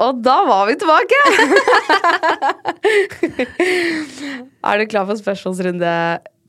Og 0.00 0.20
da 0.24 0.38
var 0.48 0.64
vi 0.70 0.76
tilbake! 0.80 1.18
er 4.70 4.80
du 4.80 4.84
klar 4.88 5.04
for 5.08 5.16
spørsmålsrunde, 5.20 5.92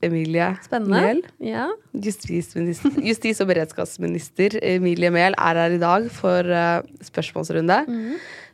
Emilie 0.01 0.47
Spennende. 0.65 1.01
Mehl? 1.03 1.19
Ja. 1.45 1.67
Justis- 1.93 3.41
og 3.43 3.47
beredskapsminister 3.51 4.55
Emilie 4.65 5.11
Mehl 5.13 5.35
er 5.37 5.59
her 5.61 5.71
i 5.75 5.81
dag 5.81 6.07
for 6.15 6.47
eh, 6.47 6.81
spørsmålsrunde. 7.05 7.77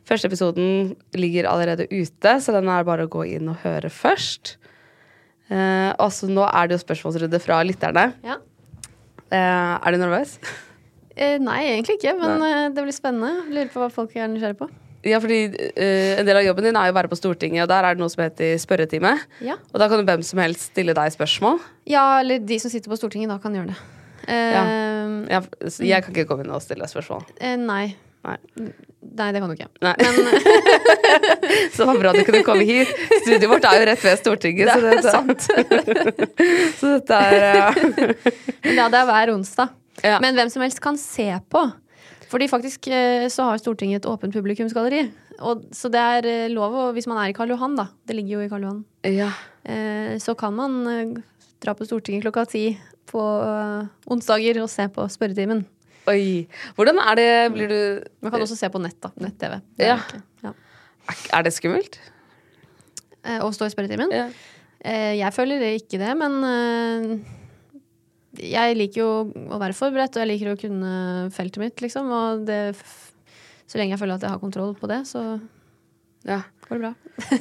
Første 0.08 0.28
episoden 0.28 0.68
ligger 1.16 1.48
allerede 1.48 1.88
ute, 1.88 2.34
så 2.42 2.52
den 2.58 2.68
er 2.68 2.84
bare 2.84 3.06
å 3.06 3.12
gå 3.12 3.22
inn 3.38 3.48
og 3.54 3.62
høre 3.64 3.90
først. 3.92 4.44
Uh, 5.48 5.96
også 5.96 6.28
nå 6.28 6.44
er 6.44 6.68
det 6.68 6.76
jo 6.76 6.84
spørsmålsrunde 6.84 7.38
fra 7.40 7.62
lytterne. 7.64 8.12
ja. 8.26 8.36
Eh, 9.28 9.74
er 9.84 9.92
du 9.92 9.98
nervøs? 10.00 10.38
Eh, 11.12 11.36
nei, 11.42 11.58
egentlig 11.74 11.98
ikke, 11.98 12.14
men 12.16 12.44
eh, 12.46 12.68
det 12.72 12.84
blir 12.84 12.94
spennende. 12.96 13.48
Lurer 13.52 13.68
på 13.72 13.82
hva 13.82 13.88
folk 13.92 14.14
er 14.16 14.30
nysgjerrige 14.32 14.62
på. 14.62 14.68
Ja, 15.06 15.20
fordi 15.22 15.44
uh, 15.52 16.18
En 16.18 16.26
del 16.26 16.40
av 16.40 16.42
jobben 16.46 16.66
din 16.66 16.78
er 16.78 16.88
jo 16.88 16.94
å 16.94 16.98
være 16.98 17.10
på 17.12 17.18
Stortinget, 17.20 17.62
og 17.64 17.70
der 17.70 17.86
er 17.86 17.94
det 17.94 18.02
noe 18.02 18.10
som 18.12 18.24
heter 18.24 18.56
spørretime. 18.58 19.14
Ja. 19.44 19.54
Og 19.72 19.78
da 19.82 19.86
kan 19.92 20.02
hvem 20.08 20.24
som 20.26 20.42
helst 20.42 20.72
stille 20.72 20.96
deg 20.96 21.14
spørsmål. 21.14 21.60
ja, 21.86 22.08
eller 22.22 22.42
de 22.42 22.58
som 22.58 22.72
sitter 22.72 22.90
på 22.90 22.98
Stortinget, 22.98 23.30
da 23.30 23.38
kan 23.42 23.54
gjøre 23.54 23.70
det. 23.74 23.78
Uh, 24.28 24.34
Ja, 24.34 24.62
ja. 25.38 25.40
jeg 25.62 26.04
kan 26.04 26.12
ikke 26.12 26.26
komme 26.28 26.44
inn 26.44 26.52
og 26.52 26.60
stille 26.64 26.82
deg 26.84 26.90
spørsmål. 26.92 27.24
Uh, 27.40 27.54
nei. 27.62 27.86
Nei. 28.26 28.34
Nei, 29.08 29.28
det 29.32 29.40
kan 29.40 29.48
du 29.48 29.54
ikke. 29.54 29.68
Nei. 29.80 29.94
så 31.72 31.84
det 31.84 31.86
var 31.86 32.00
bra 32.02 32.12
du 32.12 32.22
kunne 32.26 32.42
komme 32.44 32.64
hit. 32.66 32.90
Studioet 33.22 33.46
vårt 33.52 33.66
er 33.70 33.78
jo 33.80 33.86
rett 33.88 34.04
ved 34.04 34.18
Stortinget. 34.20 34.72
så, 34.74 34.80
Det 34.82 34.90
er 34.90 34.96
dette, 34.98 36.28
så 36.80 36.90
dette 36.96 37.20
er 37.22 37.46
eh, 37.46 37.78
Men 38.66 38.80
ja, 38.82 38.88
det 38.90 39.00
er 39.00 39.06
hver 39.08 39.32
onsdag. 39.36 39.70
Ja. 40.02 40.18
Men 40.22 40.36
hvem 40.38 40.50
som 40.52 40.62
helst 40.66 40.82
kan 40.82 40.98
se 41.00 41.28
på. 41.50 41.62
Fordi 42.28 42.48
faktisk 42.50 42.88
eh, 42.92 43.26
så 43.32 43.48
har 43.48 43.60
Stortinget 43.60 44.02
et 44.02 44.10
åpent 44.10 44.34
publikumsgalleri. 44.34 45.06
Og, 45.38 45.64
så 45.72 45.90
det 45.92 46.02
er 46.02 46.28
eh, 46.28 46.50
lov 46.52 46.76
å, 46.76 46.84
hvis 46.96 47.08
man 47.08 47.20
er 47.22 47.32
i 47.32 47.36
Karl 47.36 47.54
Johan, 47.54 47.76
da, 47.78 47.88
det 48.08 48.18
ligger 48.18 48.36
jo 48.36 48.44
i 48.44 48.50
Karl 48.52 48.66
Johan, 48.66 48.82
ja. 49.08 49.30
eh, 49.64 50.16
så 50.20 50.34
kan 50.38 50.56
man 50.56 50.82
dra 51.62 51.74
på 51.78 51.88
Stortinget 51.88 52.26
klokka 52.26 52.44
ti 52.50 52.66
på 53.08 53.22
onsdager 54.12 54.60
og 54.60 54.68
se 54.68 54.84
på 54.92 55.06
spørretimen. 55.08 55.64
Oi. 56.08 56.44
Hvordan 56.76 57.00
er 57.02 57.16
det 57.18 57.30
Blir 57.52 57.68
du 57.68 57.80
Man 58.24 58.32
kan 58.32 58.40
også 58.40 58.56
se 58.56 58.68
på 58.72 58.80
nett, 58.80 58.96
da. 59.00 59.10
Nett-TV. 59.20 59.58
Ja. 59.80 59.98
Ja. 60.44 60.52
Er 61.36 61.44
det 61.44 61.52
skummelt? 61.56 61.98
Å 63.28 63.48
stå 63.52 63.68
i 63.68 63.72
spørretimen. 63.72 64.12
Ja. 64.12 64.28
Jeg 65.16 65.34
føler 65.36 65.64
ikke 65.74 66.00
det, 66.00 66.14
men 66.20 66.38
jeg 68.42 68.76
liker 68.78 69.00
jo 69.00 69.10
å 69.50 69.60
være 69.60 69.76
forberedt, 69.76 70.16
og 70.16 70.24
jeg 70.24 70.30
liker 70.32 70.52
å 70.52 70.58
kunne 70.60 70.92
feltet 71.34 71.62
mitt, 71.62 71.82
liksom. 71.84 72.10
Og 72.14 72.44
det, 72.48 72.60
så 73.68 73.80
lenge 73.80 73.96
jeg 73.96 74.02
føler 74.02 74.18
at 74.18 74.26
jeg 74.26 74.34
har 74.34 74.42
kontroll 74.42 74.74
på 74.78 74.90
det, 74.90 75.02
så 75.08 75.24
ja. 76.28 76.42
går 76.66 76.78
det 76.78 76.82
bra. 76.82 76.92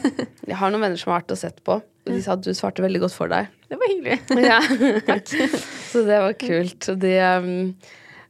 Jeg 0.47 0.57
har 0.61 0.71
noen 0.71 0.85
venner 0.85 0.99
som 0.99 1.11
har 1.11 1.21
vært 1.21 1.33
og 1.33 1.39
sett 1.41 1.57
på, 1.65 1.79
og 1.81 2.11
de 2.13 2.19
sa 2.23 2.37
at 2.37 2.43
du 2.45 2.53
svarte 2.55 2.83
veldig 2.85 3.01
godt 3.03 3.15
for 3.17 3.31
deg. 3.31 3.49
Det 3.67 3.79
var 3.79 3.91
hyggelig. 3.91 4.19
Ja. 4.47 4.59
Takk. 5.09 5.33
så 5.89 6.03
det 6.07 6.19
var 6.23 6.37
kult. 6.39 6.89
Det, 7.01 7.15
um, 7.41 7.73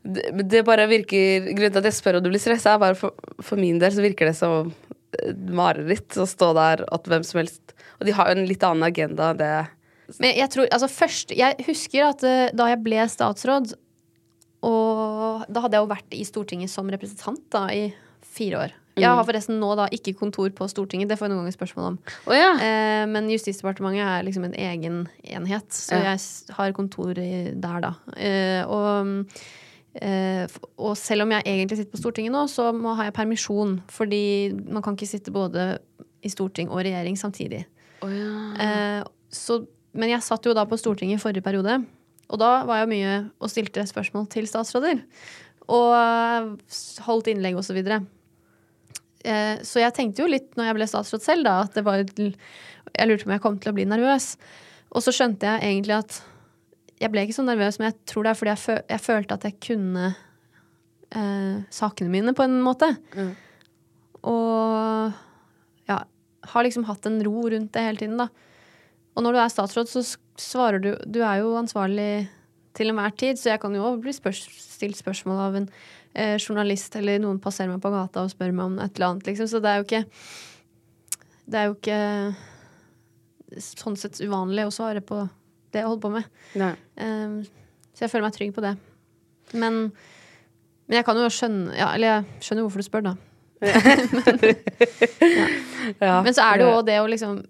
det, 0.08 0.48
det 0.50 0.64
bare 0.66 0.88
virker 0.90 1.52
Grunnen 1.52 1.76
til 1.76 1.82
at 1.84 1.90
jeg 1.92 1.98
spør 2.00 2.20
om 2.20 2.26
du 2.26 2.32
blir 2.32 2.42
stressa, 2.42 2.74
er 2.74 2.82
bare 2.82 2.98
for, 2.98 3.14
for 3.44 3.60
min 3.62 3.78
del 3.82 3.94
så 3.94 4.06
virker 4.06 4.32
det 4.32 4.38
som 4.40 4.72
mareritt 5.56 6.18
å 6.20 6.26
stå 6.28 6.52
der 6.58 6.84
at 6.94 7.08
hvem 7.08 7.24
som 7.26 7.40
helst 7.40 7.74
Og 7.98 8.08
de 8.08 8.14
har 8.14 8.28
jo 8.28 8.36
en 8.38 8.50
litt 8.50 8.64
annen 8.66 8.86
agenda 8.86 9.32
enn 9.32 9.40
det 9.40 9.52
Men 10.20 10.38
jeg 10.38 10.50
tror, 10.54 10.68
altså 10.72 10.88
først 10.88 11.34
Jeg 11.36 11.56
husker 11.68 12.06
at 12.08 12.24
uh, 12.24 12.48
da 12.56 12.70
jeg 12.72 12.80
ble 12.86 13.04
statsråd, 13.12 13.74
og 14.68 15.46
da 15.52 15.64
hadde 15.64 15.78
jeg 15.78 15.84
jo 15.86 15.90
vært 15.92 16.16
i 16.18 16.26
Stortinget 16.28 16.72
som 16.72 16.90
representant 16.90 17.44
da 17.54 17.68
i 17.76 17.90
fire 18.26 18.64
år. 18.66 18.76
Jeg 18.98 19.14
har 19.14 19.26
forresten 19.28 19.60
nå 19.62 19.70
da 19.78 19.86
ikke 19.94 20.16
kontor 20.18 20.50
på 20.58 20.66
Stortinget, 20.72 21.10
det 21.12 21.20
får 21.20 21.28
jeg 21.28 21.34
noen 21.36 21.44
ganger 21.44 21.54
spørsmål 21.54 21.86
om. 21.92 21.98
Oh, 22.26 22.34
ja. 22.34 22.50
Eh, 22.58 23.04
men 23.12 23.30
Justisdepartementet 23.30 24.02
er 24.02 24.26
liksom 24.26 24.48
en 24.48 24.56
egen 24.58 24.98
enhet, 25.22 25.70
så 25.70 26.00
Ja. 26.00 26.16
jeg 26.16 26.56
har 26.58 26.74
kontor 26.74 27.14
der, 27.14 27.80
da. 27.84 27.94
Eh, 28.18 28.64
og, 28.66 29.28
eh, 30.02 30.48
og 30.78 30.98
selv 30.98 31.28
om 31.28 31.32
jeg 31.32 31.46
egentlig 31.46 31.78
sitter 31.78 31.94
på 31.94 32.02
Stortinget 32.02 32.34
nå, 32.34 32.48
så 32.50 32.72
må, 32.74 32.96
har 32.96 33.06
jeg 33.12 33.14
permisjon. 33.14 33.82
Fordi 33.88 34.52
man 34.66 34.82
kan 34.82 34.98
ikke 34.98 35.08
sitte 35.14 35.32
både 35.32 35.78
i 36.24 36.30
storting 36.30 36.70
og 36.70 36.82
regjering 36.82 37.16
samtidig. 37.18 37.66
Oh, 38.02 38.10
ja. 38.10 38.34
Eh, 38.58 39.04
så, 39.30 39.62
men 39.98 40.14
jeg 40.14 40.26
satt 40.26 40.46
jo 40.46 40.56
da 40.56 40.66
på 40.70 40.78
Stortinget 40.80 41.20
i 41.20 41.24
forrige 41.24 41.46
periode, 41.46 41.80
og 42.28 42.42
da 42.42 42.52
var 42.68 42.82
jeg 42.82 42.92
mye 42.92 43.16
og 43.40 43.52
stilte 43.52 43.86
spørsmål 43.88 44.28
til 44.32 44.48
statsråder. 44.50 45.02
Og 45.74 45.90
eh, 45.96 46.78
holdt 47.08 47.30
innlegg 47.32 47.58
og 47.60 47.66
så 47.68 47.76
videre. 47.76 48.02
Eh, 49.28 49.60
så 49.68 49.82
jeg 49.82 49.96
tenkte 49.96 50.24
jo 50.24 50.32
litt 50.32 50.54
når 50.56 50.70
jeg 50.70 50.78
ble 50.78 50.88
statsråd 50.92 51.24
selv, 51.24 51.48
da, 51.48 51.60
at 51.66 51.76
det 51.76 51.84
var 51.88 52.04
Jeg 52.04 53.08
lurte 53.08 53.26
på 53.26 53.30
om 53.30 53.36
jeg 53.36 53.44
kom 53.44 53.60
til 53.60 53.72
å 53.72 53.78
bli 53.78 53.88
nervøs. 53.88 54.36
Og 54.96 55.04
så 55.04 55.14
skjønte 55.16 55.48
jeg 55.48 55.72
egentlig 55.72 55.98
at 55.98 56.22
jeg 56.98 57.14
ble 57.14 57.26
ikke 57.26 57.38
så 57.38 57.46
nervøs, 57.46 57.78
men 57.78 57.92
jeg 57.92 57.98
tror 58.10 58.26
det 58.26 58.32
er 58.32 58.40
fordi 58.40 58.54
jeg, 58.54 58.64
føl 58.64 58.80
jeg 58.90 59.04
følte 59.04 59.38
at 59.38 59.46
jeg 59.46 59.58
kunne 59.68 60.06
eh, 61.14 61.58
sakene 61.74 62.14
mine 62.14 62.34
på 62.38 62.48
en 62.48 62.58
måte. 62.66 62.90
Mm. 63.14 63.34
Og 64.28 65.12
ja, 65.92 66.00
har 66.54 66.66
liksom 66.66 66.88
hatt 66.88 67.06
en 67.10 67.20
ro 67.28 67.48
rundt 67.54 67.74
det 67.76 67.86
hele 67.86 68.02
tiden, 68.02 68.18
da. 68.20 68.32
Og 69.18 69.24
når 69.26 69.34
du 69.34 69.40
er 69.42 69.50
statsråd, 69.52 69.90
så 69.90 70.04
svarer 70.38 70.80
du 70.84 70.92
Du 71.10 71.24
er 71.26 71.42
jo 71.42 71.56
ansvarlig 71.58 72.28
til 72.78 72.92
enhver 72.92 73.10
tid, 73.18 73.40
så 73.42 73.56
jeg 73.56 73.62
kan 73.64 73.74
jo 73.74 73.96
bli 73.98 74.12
spørs 74.14 74.44
stilt 74.62 75.00
spørsmål 75.00 75.40
av 75.42 75.56
en 75.58 75.64
eh, 76.14 76.36
journalist, 76.38 76.94
eller 77.00 77.18
noen 77.24 77.40
passerer 77.42 77.72
meg 77.72 77.82
på 77.82 77.90
gata 77.90 78.22
og 78.22 78.30
spør 78.30 78.54
meg 78.54 78.68
om 78.68 78.76
et 78.84 78.94
eller 79.00 79.08
annet, 79.08 79.26
liksom. 79.32 79.48
Så 79.50 79.58
det 79.64 79.72
er 79.72 79.78
jo 79.82 79.88
ikke 79.88 80.04
Det 81.48 81.58
er 81.58 81.66
jo 81.66 81.74
ikke 81.80 82.00
sånn 83.64 83.98
sett 83.98 84.22
uvanlig 84.22 84.68
å 84.68 84.76
svare 84.76 85.02
på 85.02 85.24
det 85.74 85.82
jeg 85.82 85.88
holder 85.88 86.04
på 86.04 86.12
med. 86.14 86.24
Um, 87.00 87.42
så 87.96 88.06
jeg 88.06 88.12
føler 88.14 88.28
meg 88.28 88.38
trygg 88.38 88.54
på 88.54 88.62
det. 88.62 88.76
Men, 89.58 89.74
men 90.86 90.96
jeg 91.00 91.06
kan 91.08 91.18
jo 91.18 91.32
skjønne 91.32 91.72
ja, 91.72 91.88
Eller 91.96 92.08
jeg 92.12 92.44
skjønner 92.44 92.68
hvorfor 92.68 92.84
du 92.84 92.86
spør, 92.86 93.08
da. 93.08 93.14
Ja. 96.04 96.22
Men 96.22 96.34
så 96.36 96.44
er 96.44 96.60
det 96.60 96.68
jo 96.68 96.76
også 96.76 96.90
det 96.92 97.00
å 97.02 97.10
liksom 97.10 97.42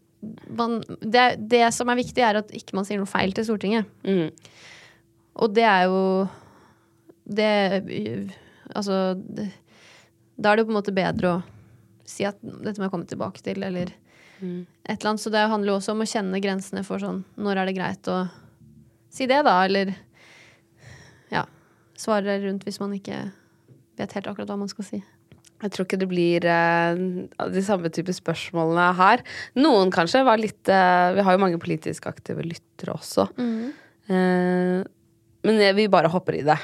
man, 0.50 0.80
det, 1.02 1.26
det 1.50 1.68
som 1.76 1.90
er 1.92 2.00
viktig, 2.00 2.24
er 2.26 2.40
at 2.42 2.52
ikke 2.56 2.76
man 2.78 2.88
sier 2.88 2.98
noe 3.02 3.10
feil 3.10 3.36
til 3.38 3.46
Stortinget. 3.46 3.86
Mm. 4.08 4.32
Og 5.38 5.54
det 5.54 5.66
er 5.70 5.84
jo 5.86 6.02
Det 7.28 7.52
Altså 8.74 9.14
det, 9.20 9.52
Da 10.38 10.50
er 10.52 10.58
det 10.58 10.64
jo 10.64 10.70
på 10.70 10.74
en 10.74 10.80
måte 10.80 10.96
bedre 10.96 11.36
å 11.36 11.44
si 12.08 12.24
at 12.26 12.38
dette 12.42 12.80
må 12.80 12.88
jeg 12.88 12.94
komme 12.94 13.10
tilbake 13.10 13.44
til, 13.44 13.64
eller 13.64 13.94
Mm. 14.38 14.68
et 14.86 15.00
eller 15.00 15.10
annet. 15.10 15.22
Så 15.22 15.32
det 15.34 15.50
handler 15.50 15.72
jo 15.72 15.78
også 15.80 15.92
om 15.96 16.04
å 16.04 16.06
kjenne 16.06 16.38
grensene 16.40 16.84
for 16.86 17.02
sånn 17.02 17.24
Når 17.42 17.58
er 17.58 17.66
det 17.66 17.74
greit 17.74 18.08
å 18.14 18.30
si 19.10 19.26
det, 19.26 19.40
da? 19.48 19.56
Eller 19.66 19.96
ja. 21.32 21.42
Svare 21.98 22.36
rundt 22.44 22.64
hvis 22.68 22.78
man 22.80 22.94
ikke 22.94 23.32
vet 23.98 24.14
helt 24.14 24.28
akkurat 24.30 24.52
hva 24.52 24.60
man 24.62 24.70
skal 24.70 24.86
si. 24.86 25.00
Jeg 25.64 25.74
tror 25.74 25.88
ikke 25.88 26.00
det 26.02 26.10
blir 26.12 26.46
eh, 26.46 27.00
de 27.54 27.64
samme 27.66 27.90
type 27.94 28.14
spørsmålene 28.14 28.92
her. 29.00 29.24
Noen 29.58 29.94
kanskje 29.94 30.26
var 30.28 30.42
litt 30.42 30.70
eh, 30.70 31.16
Vi 31.18 31.26
har 31.26 31.38
jo 31.38 31.42
mange 31.42 31.62
politisk 31.62 32.06
aktive 32.10 32.46
lyttere 32.46 32.94
også. 32.94 33.30
Eh, 33.38 34.84
men 35.48 35.64
vi 35.78 35.88
bare 35.92 36.12
hopper 36.14 36.38
i 36.38 36.46
det. 36.46 36.60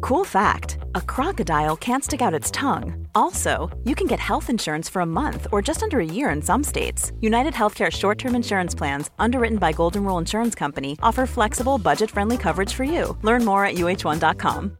Cool 0.00 0.24
fact 0.24 0.78
a 0.94 1.00
crocodile 1.00 1.76
can't 1.76 2.04
stick 2.04 2.22
out 2.22 2.34
its 2.34 2.50
tongue. 2.50 3.06
Also, 3.14 3.70
you 3.84 3.94
can 3.94 4.06
get 4.06 4.18
health 4.18 4.48
insurance 4.50 4.88
for 4.88 5.02
a 5.02 5.06
month 5.06 5.46
or 5.52 5.60
just 5.62 5.82
under 5.82 6.00
a 6.00 6.04
year 6.04 6.30
in 6.30 6.42
some 6.42 6.64
states. 6.64 7.12
United 7.20 7.54
Healthcare 7.54 7.90
short 7.90 8.18
term 8.18 8.34
insurance 8.34 8.74
plans, 8.74 9.10
underwritten 9.18 9.58
by 9.58 9.72
Golden 9.72 10.04
Rule 10.04 10.18
Insurance 10.18 10.54
Company, 10.54 10.96
offer 11.02 11.26
flexible, 11.26 11.78
budget 11.78 12.10
friendly 12.10 12.38
coverage 12.38 12.72
for 12.72 12.84
you. 12.84 13.16
Learn 13.22 13.44
more 13.44 13.64
at 13.64 13.74
uh1.com. 13.74 14.79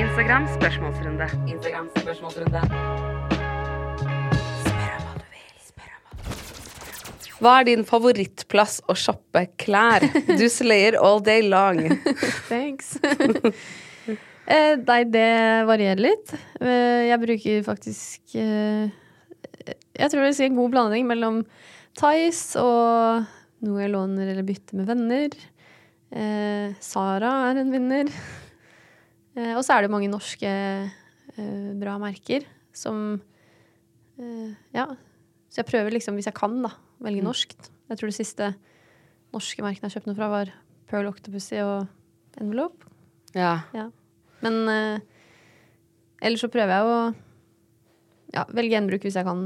Instagram 0.00 0.46
spørsmålsrunde. 0.48 1.26
Instagram 1.52 1.88
spørsmålsrunde. 1.92 2.60
Spør 4.62 4.94
om 4.94 5.02
hva 5.04 5.16
du 5.18 5.26
vil. 5.34 5.50
Spør 5.60 5.90
om 5.90 6.06
hva 6.06 6.22
du 6.22 6.30
vil. 6.30 7.34
Hva 7.42 7.52
er 7.58 7.66
din 7.68 7.84
favorittplass 7.84 8.78
å 8.88 8.96
shoppe 8.96 9.42
klær? 9.60 10.06
Du 10.40 10.46
slayer 10.48 10.96
all 10.96 11.20
day 11.26 11.44
long. 11.44 11.82
Thanks. 12.48 12.94
eh, 14.56 14.80
nei, 14.80 15.00
det 15.12 15.28
varierer 15.68 16.04
litt. 16.08 16.32
Eh, 16.64 17.10
jeg 17.10 17.22
bruker 17.26 17.62
faktisk 17.68 18.40
eh, 18.40 18.88
Jeg 19.68 20.08
tror 20.08 20.24
det 20.24 20.32
er 20.32 20.48
en 20.48 20.60
god 20.62 20.76
blanding 20.78 21.10
mellom 21.12 21.42
Tice 22.00 22.56
og 22.56 23.28
noe 23.68 23.84
jeg 23.84 23.92
låner 23.92 24.32
eller 24.32 24.48
bytter 24.48 24.80
med 24.80 24.94
venner. 24.94 25.42
Eh, 26.08 26.78
Sara 26.80 27.50
er 27.50 27.66
en 27.66 27.76
vinner. 27.76 28.08
Eh, 29.36 29.52
og 29.54 29.62
så 29.66 29.76
er 29.76 29.84
det 29.84 29.92
mange 29.92 30.10
norske 30.10 30.48
eh, 30.50 31.70
bra 31.80 31.96
merker 32.02 32.46
som 32.76 33.20
eh, 34.18 34.50
Ja. 34.76 34.88
Så 35.50 35.64
jeg 35.64 35.70
prøver 35.70 35.90
liksom, 35.90 36.14
hvis 36.14 36.28
jeg 36.28 36.36
kan, 36.38 36.60
da, 36.62 36.70
velge 37.02 37.24
norsk. 37.26 37.56
Jeg 37.90 37.98
tror 37.98 38.10
det 38.12 38.14
siste 38.14 38.52
norske 39.34 39.64
merkene 39.64 39.88
jeg 39.88 39.96
kjøpte 39.96 40.12
noe 40.12 40.18
fra, 40.18 40.28
var 40.30 40.52
Pearl 40.86 41.08
Octopussy 41.10 41.58
og 41.64 41.88
Envelope. 42.38 42.86
Ja. 43.34 43.64
Ja. 43.74 43.88
Men 44.46 44.70
ellers 46.22 46.44
så 46.44 46.50
prøver 46.54 46.70
jeg 46.70 46.86
å 46.86 47.00
ja, 48.36 48.44
velge 48.54 48.76
gjenbruk 48.76 49.08
hvis 49.08 49.18
jeg 49.18 49.26
kan. 49.26 49.42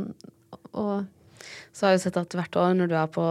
Og 0.76 1.08
Så 1.72 1.86
har 1.86 1.94
jeg 1.94 2.04
sett 2.04 2.20
at 2.20 2.36
hvert 2.36 2.60
år 2.60 2.76
når 2.76 2.92
du 2.92 2.96
er 3.00 3.08
på 3.16 3.24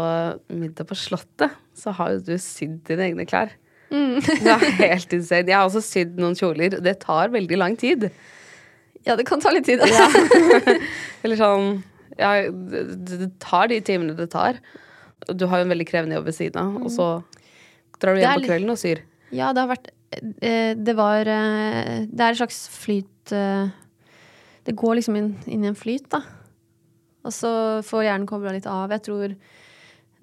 middag 0.49 0.89
på 0.89 0.97
Slottet, 0.97 1.53
så 1.77 1.93
har 1.93 2.15
jo 2.15 2.25
du 2.25 2.33
sydd 2.41 2.81
dine 2.89 3.11
egne 3.11 3.27
klær. 3.29 3.53
Det 3.93 4.53
er 4.53 4.63
helt 4.79 5.15
insane. 5.15 5.47
Jeg 5.47 5.57
har 5.57 5.67
også 5.67 5.83
sydd 5.85 6.17
noen 6.19 6.37
kjoler. 6.37 6.79
Det 6.83 6.95
tar 7.03 7.33
veldig 7.33 7.59
lang 7.59 7.77
tid. 7.79 8.09
ja, 9.05 9.15
det 9.19 9.25
kan 9.29 9.41
ta 9.43 9.51
litt 9.53 9.67
tid. 9.69 9.83
Eller 11.23 11.39
sånn 11.39 11.83
ja, 12.17 12.33
det, 12.49 12.83
det 13.09 13.29
tar 13.41 13.69
de 13.71 13.79
timene 13.85 14.15
det 14.17 14.29
tar. 14.33 14.59
Du 15.31 15.47
har 15.49 15.61
jo 15.61 15.67
en 15.67 15.73
veldig 15.73 15.87
krevende 15.89 16.17
jobb 16.17 16.27
ved 16.29 16.37
siden 16.37 16.59
av, 16.61 16.77
og 16.83 16.91
så 16.93 17.07
drar 18.01 18.15
du 18.15 18.21
hjem 18.21 18.41
på 18.41 18.49
kvelden 18.49 18.73
og 18.73 18.79
syr. 18.81 19.03
Ja, 19.33 19.51
det 19.55 19.63
har 19.63 19.71
vært 19.71 19.89
eh, 20.45 20.73
Det 20.77 20.93
var 20.93 21.25
eh, 21.25 22.03
Det 22.05 22.21
er 22.21 22.35
et 22.35 22.37
slags 22.37 22.59
flyt 22.69 23.31
eh, 23.33 23.71
Det 24.67 24.75
går 24.77 24.99
liksom 24.99 25.17
inn, 25.17 25.31
inn 25.49 25.63
i 25.65 25.71
en 25.71 25.79
flyt, 25.79 26.05
da. 26.13 26.21
Og 27.23 27.33
så 27.33 27.53
får 27.87 28.05
hjernen 28.05 28.29
kobla 28.29 28.53
litt 28.53 28.67
av. 28.69 28.91
Jeg 28.93 29.05
tror 29.07 29.33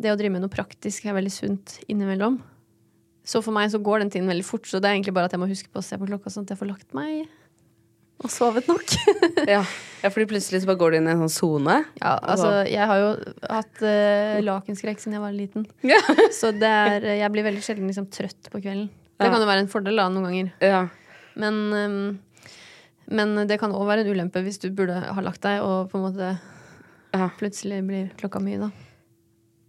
det 0.00 0.12
å 0.12 0.16
drive 0.20 0.34
med 0.36 0.44
noe 0.44 0.52
praktisk 0.52 1.08
er 1.08 1.16
veldig 1.16 1.32
sunt 1.32 1.78
innimellom. 1.88 2.38
Så 3.30 3.42
for 3.46 3.54
meg 3.54 3.70
så 3.70 3.78
går 3.82 4.02
den 4.04 4.10
tiden 4.10 4.30
veldig 4.30 4.46
fort, 4.46 4.66
så 4.66 4.80
det 4.82 4.88
er 4.90 4.96
egentlig 4.98 5.14
bare 5.14 5.28
at 5.30 5.34
jeg 5.36 5.42
må 5.42 5.46
huske 5.50 5.70
på 5.70 5.78
å 5.82 5.86
se 5.86 5.98
på 6.00 6.08
klokka 6.08 6.32
sånn 6.34 6.46
at 6.48 6.54
jeg 6.54 6.58
får 6.60 6.70
lagt 6.72 6.96
meg 6.98 7.28
og 8.20 8.28
sovet 8.32 8.66
nok. 8.68 8.84
Ja. 9.48 9.62
ja, 10.02 10.08
fordi 10.12 10.26
plutselig 10.28 10.60
så 10.60 10.68
bare 10.68 10.78
går 10.82 10.92
du 10.92 10.96
inn 10.98 11.06
i 11.08 11.12
en 11.14 11.22
sånn 11.22 11.32
sone. 11.32 11.76
Ja, 12.02 12.10
altså, 12.28 12.50
jeg 12.68 12.84
har 12.90 12.98
jo 13.00 13.06
hatt 13.48 13.80
uh, 13.80 14.36
lakenskrekk 14.44 15.00
siden 15.00 15.16
jeg 15.16 15.22
var 15.24 15.32
liten. 15.32 15.64
Ja. 15.86 16.00
Så 16.36 16.50
det 16.52 16.68
er, 16.68 17.06
jeg 17.22 17.32
blir 17.32 17.46
veldig 17.46 17.62
sjelden 17.64 17.88
liksom, 17.88 18.10
trøtt 18.12 18.50
på 18.52 18.60
kvelden. 18.60 18.90
Det 19.16 19.24
Ja. 19.28 19.32
kan 19.32 19.40
jo 19.40 19.48
være 19.48 19.64
en 19.64 19.70
fordel 19.72 19.96
da, 20.02 20.06
noen 20.12 20.28
ganger. 20.28 20.52
Ja. 20.60 20.82
Men, 21.40 21.58
um, 21.72 22.44
men 23.08 23.34
det 23.48 23.56
kan 23.62 23.72
òg 23.76 23.88
være 23.88 24.04
en 24.04 24.12
ulempe 24.12 24.44
hvis 24.44 24.60
du 24.62 24.68
burde 24.76 25.00
ha 25.00 25.24
lagt 25.24 25.40
deg, 25.46 25.64
og 25.64 25.88
på 25.92 25.96
en 25.98 26.04
måte 26.10 26.30
Ja. 27.16 27.30
plutselig 27.40 27.80
blir 27.88 28.12
klokka 28.20 28.44
mye, 28.44 28.60
da. 28.66 28.70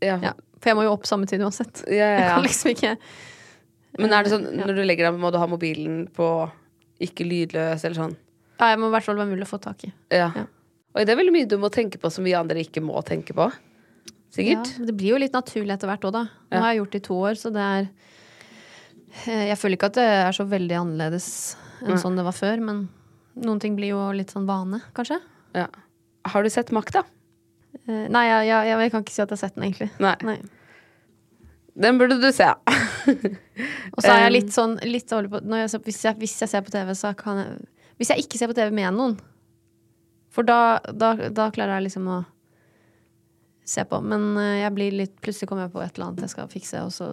Ja. 0.04 0.20
Ja. 0.28 0.36
For 0.60 0.74
jeg 0.74 0.78
må 0.82 0.84
jo 0.90 0.94
opp 0.98 1.08
samme 1.10 1.26
tid 1.30 1.42
uansett. 1.42 1.86
Ja, 1.88 1.96
ja, 2.04 2.18
Jeg 2.20 2.32
kan 2.36 2.44
liksom 2.50 2.76
ikke 2.76 2.98
Men 4.00 4.14
er 4.16 4.24
det 4.24 4.32
sånn, 4.32 4.46
når 4.56 4.76
du 4.78 4.84
legger 4.86 5.10
deg, 5.10 5.20
må 5.20 5.32
du 5.34 5.38
ha 5.42 5.48
mobilen 5.52 6.06
på 6.16 6.28
ikke 7.02 7.26
lydløs, 7.28 7.84
eller 7.84 7.98
sånn? 7.98 8.16
Ja, 8.62 8.70
jeg 8.72 8.80
må 8.80 8.88
i 8.88 8.94
hvert 8.94 9.04
fall 9.08 9.18
være 9.20 9.32
mulig 9.34 9.44
å 9.48 9.50
få 9.52 9.60
tak 9.62 9.84
i. 9.88 9.92
Ja. 10.14 10.30
Ja. 10.38 10.46
Og 10.94 11.06
det 11.08 11.14
er 11.14 11.20
veldig 11.20 11.34
mye 11.34 11.48
du 11.50 11.58
må 11.60 11.70
tenke 11.74 11.98
på 12.00 12.12
som 12.14 12.24
vi 12.28 12.34
andre 12.38 12.62
ikke 12.64 12.84
må 12.84 13.00
tenke 13.08 13.34
på. 13.36 13.50
Sikkert. 14.32 14.70
Ja, 14.78 14.86
det 14.88 14.96
blir 14.96 15.16
jo 15.16 15.20
litt 15.20 15.34
naturlig 15.36 15.74
etter 15.76 15.90
hvert 15.92 16.06
òg, 16.08 16.14
da. 16.16 16.24
Nå 16.52 16.56
Ja. 16.56 16.62
har 16.64 16.74
jeg 16.74 16.80
gjort 16.82 16.92
det 16.96 17.02
i 17.02 17.08
to 17.08 17.16
år, 17.20 17.36
så 17.40 17.52
det 17.52 17.64
er 17.68 17.90
eh, 19.28 19.48
Jeg 19.50 19.58
føler 19.60 19.76
ikke 19.78 19.90
at 19.92 19.98
det 20.00 20.06
er 20.08 20.32
så 20.38 20.46
veldig 20.48 20.78
annerledes 20.78 21.28
enn 21.82 21.98
sånn 22.00 22.16
det 22.16 22.24
var 22.24 22.36
før, 22.38 22.62
men 22.64 22.88
noen 23.36 23.60
ting 23.60 23.76
blir 23.76 23.90
jo 23.96 24.12
litt 24.16 24.30
sånn 24.32 24.46
vane, 24.48 24.80
kanskje. 24.96 25.20
Ja. 25.58 25.68
Har 26.32 26.44
du 26.44 26.50
sett 26.54 26.72
Makt, 26.72 26.94
da? 26.94 27.04
Eh, 27.88 28.08
nei, 28.14 28.26
jeg, 28.30 28.48
jeg, 28.52 28.80
jeg 28.86 28.92
kan 28.94 29.04
ikke 29.04 29.12
si 29.16 29.22
at 29.24 29.32
jeg 29.32 29.38
har 29.40 29.42
sett 29.48 29.56
den, 29.56 29.64
egentlig. 29.68 29.90
Nei. 30.00 30.16
Nei. 30.24 30.38
Den 31.82 31.98
burde 31.98 32.20
du 32.22 32.30
se. 32.36 32.48
Og 33.96 34.00
så 34.04 34.12
er 34.14 34.24
jeg 34.26 34.34
litt 34.36 34.54
sånn 34.56 34.78
litt 34.88 35.08
dårlig 35.10 35.32
på 35.34 35.42
når 35.44 35.64
jeg, 35.64 35.70
ser- 35.74 35.84
hvis, 35.88 36.02
jeg, 36.08 36.18
hvis 36.22 36.36
jeg 36.44 36.52
ser 36.52 36.64
på 36.66 36.74
TV, 36.74 36.92
så 36.98 37.12
kan 37.18 37.42
jeg 37.42 37.58
Hvis 38.02 38.10
jeg 38.14 38.24
ikke 38.26 38.40
ser 38.42 38.50
på 38.52 38.56
TV 38.58 38.72
med 38.74 38.96
noen, 38.98 39.16
for 40.32 40.48
da, 40.48 40.80
da, 40.90 41.12
da 41.30 41.50
klarer 41.54 41.76
jeg 41.80 41.90
liksom 41.90 42.08
å 42.10 42.20
se 43.68 43.84
på. 43.86 44.00
Men 44.02 44.24
eh, 44.42 44.62
jeg 44.64 44.74
blir 44.78 44.96
litt 44.96 45.14
Plutselig 45.22 45.50
kommer 45.52 45.68
jeg 45.68 45.74
på 45.76 45.84
et 45.84 45.94
eller 45.98 46.08
annet 46.10 46.24
jeg 46.26 46.34
skal 46.34 46.50
fikse, 46.52 46.82
og 46.88 46.94
så 46.96 47.12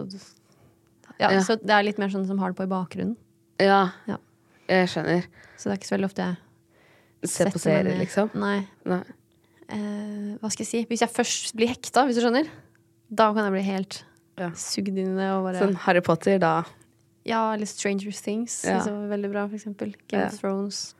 ja, 1.19 1.29
Ja. 1.35 1.41
Så 1.43 1.57
det 1.59 1.73
er 1.75 1.83
litt 1.83 1.99
mer 1.99 2.09
sånn 2.13 2.25
som 2.29 2.39
har 2.39 2.53
det 2.53 2.57
på 2.61 2.63
i 2.63 2.71
bakgrunnen. 2.71 3.17
Ja. 3.59 3.89
Ja. 4.07 4.15
Jeg 4.71 4.87
skjønner. 4.93 5.25
Så 5.59 5.67
det 5.67 5.73
er 5.73 5.79
ikke 5.81 5.89
så 5.89 5.95
veldig 5.97 6.07
ofte 6.13 6.27
jeg 6.29 7.29
Se 7.29 7.49
på 7.51 7.59
serier, 7.59 7.97
liksom. 7.99 8.29
Nei. 8.39 8.61
Nei. 8.87 9.01
Eh, 9.67 10.37
hva 10.39 10.47
skal 10.53 10.63
jeg 10.63 10.69
si? 10.69 10.83
Hvis 10.87 11.01
jeg 11.03 11.11
først 11.11 11.51
blir 11.59 11.67
hekta, 11.73 12.05
hvis 12.07 12.15
du 12.15 12.23
skjønner, 12.23 12.47
da 13.11 13.27
kan 13.35 13.43
jeg 13.49 13.53
bli 13.57 13.63
helt 13.67 13.97
Ja. 14.39 14.49
sugd 14.55 14.95
inn 14.97 15.13
i 15.13 15.17
det. 15.19 15.29
Bare, 15.45 15.59
Sånn 15.59 15.75
Harry 15.85 16.01
Potter, 16.05 16.39
da. 16.41 16.53
Ja, 17.27 17.53
eller 17.53 17.65
Stranger 17.69 18.11
Things. 18.15 18.61
Ja. 18.65 18.77
Liksom, 18.79 19.09
veldig 19.11 19.31
bra, 19.33 19.47
for 19.47 19.57
eksempel. 19.59 19.93
Game 20.07 20.23
Ja. 20.23 20.27
of 20.31 20.39
Thrones. 20.39 20.95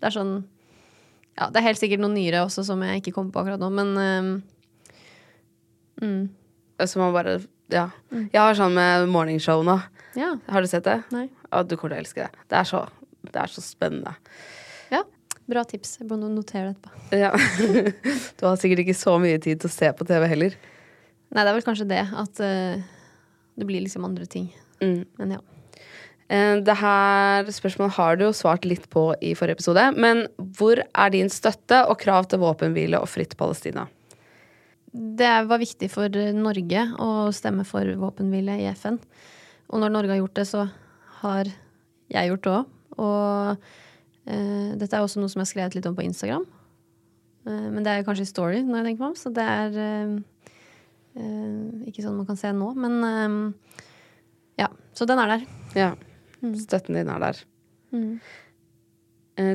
Det 0.00 0.06
er 0.10 0.10
sånn 0.20 0.44
Ja, 1.38 1.50
det 1.52 1.56
er 1.60 1.66
helt 1.66 1.78
sikkert 1.78 2.00
noen 2.00 2.14
nyere 2.16 2.44
også 2.46 2.64
som 2.64 2.80
jeg 2.80 3.02
ikke 3.02 3.12
kommer 3.12 3.32
på 3.32 3.42
akkurat 3.42 3.60
nå, 3.60 3.68
men 3.70 3.90
um, 3.98 4.42
mm, 6.00 6.28
Så 6.80 6.96
man 6.98 7.12
bare 7.12 7.40
Ja. 7.68 7.90
Mm. 8.12 8.30
Jeg 8.32 8.40
har 8.40 8.54
sånn 8.54 8.74
med 8.74 9.08
morningshow 9.10 9.64
nå. 9.66 9.82
Ja. 10.14 10.36
Har 10.48 10.62
du 10.62 10.68
sett 10.70 10.84
det? 10.84 11.02
Nei. 11.12 11.28
Ja, 11.50 11.62
du 11.62 11.76
kommer 11.76 11.96
til 11.96 11.98
å 11.98 12.04
elske 12.04 12.22
det. 12.24 12.30
Det 12.48 12.58
er 12.60 12.64
så, 12.68 12.84
det 13.26 13.36
er 13.42 13.50
så 13.50 13.60
spennende. 13.64 14.14
Ja. 14.92 15.02
Bra 15.48 15.64
tips. 15.64 15.98
Jeg 16.00 16.08
må 16.08 16.16
notere 16.20 16.72
det 16.72 16.76
etterpå. 16.78 17.18
Ja. 17.18 17.32
Du 18.38 18.46
har 18.46 18.56
sikkert 18.56 18.84
ikke 18.84 18.94
så 18.96 19.16
mye 19.20 19.38
tid 19.42 19.60
til 19.60 19.68
å 19.68 19.72
se 19.72 19.90
på 19.98 20.06
TV 20.06 20.26
heller. 20.30 20.56
Nei, 21.34 21.42
det 21.42 21.50
er 21.50 21.56
vel 21.56 21.66
kanskje 21.66 21.88
det 21.90 22.04
at 22.06 22.40
uh, 22.42 22.82
det 23.56 23.68
blir 23.68 23.82
liksom 23.84 24.06
andre 24.06 24.26
ting. 24.30 24.48
Mm. 24.82 25.04
Men 25.18 25.36
ja. 25.36 25.42
Eh, 26.28 26.56
Det 26.62 26.76
her 26.80 27.50
spørsmålet 27.54 27.96
har 27.96 28.16
du 28.16 28.26
jo 28.26 28.32
svart 28.36 28.64
litt 28.68 28.88
på 28.90 29.08
i 29.22 29.34
forrige 29.38 29.60
episode, 29.60 29.84
men 29.96 30.26
hvor 30.58 30.82
er 30.82 31.12
din 31.14 31.30
støtte 31.32 31.84
og 31.86 31.98
krav 32.02 32.28
til 32.30 32.42
våpenhvile 32.42 33.00
og 33.00 33.08
fritt 33.10 33.36
Palestina? 33.38 33.86
Det 34.96 35.32
var 35.48 35.60
viktig 35.60 35.88
for 35.92 36.08
Norge 36.32 36.82
å 37.02 37.28
stemme 37.34 37.66
for 37.68 37.88
våpenhvile 38.00 38.56
i 38.62 38.68
FN. 38.72 38.96
Og 39.68 39.82
når 39.82 39.92
Norge 39.92 40.14
har 40.14 40.22
gjort 40.22 40.38
det, 40.38 40.46
så 40.48 40.68
har 41.20 41.50
jeg 42.12 42.30
gjort 42.30 42.46
det 42.46 42.54
òg. 42.54 42.72
Og 42.96 43.66
eh, 44.30 44.70
dette 44.78 44.96
er 44.96 45.02
også 45.02 45.20
noe 45.20 45.28
som 45.32 45.42
jeg 45.42 45.46
har 45.46 45.52
skrevet 45.52 45.76
litt 45.76 45.88
om 45.90 45.96
på 45.98 46.06
Instagram. 46.06 46.46
Eh, 47.46 47.66
men 47.74 47.84
det 47.84 47.92
er 47.92 48.06
kanskje 48.06 48.24
i 48.24 48.30
story, 48.30 48.62
når 48.64 48.80
jeg 48.80 48.88
tenker 48.90 49.04
meg 49.04 49.12
om, 49.12 49.18
så 49.20 49.32
det 49.36 49.44
er 49.44 49.78
eh, 49.82 50.14
eh, 50.16 50.55
ikke 51.16 52.02
sånn 52.04 52.16
man 52.18 52.26
kan 52.28 52.38
se 52.40 52.52
nå. 52.52 52.70
Men 52.76 52.96
eh, 53.08 53.74
ja, 54.64 54.68
så 54.96 55.06
den 55.08 55.20
er 55.22 55.34
der. 55.34 55.46
Ja, 55.76 55.90
støtten 56.60 56.98
din 56.98 57.08
er 57.12 57.22
der. 57.22 57.42
Mm. 57.94 58.20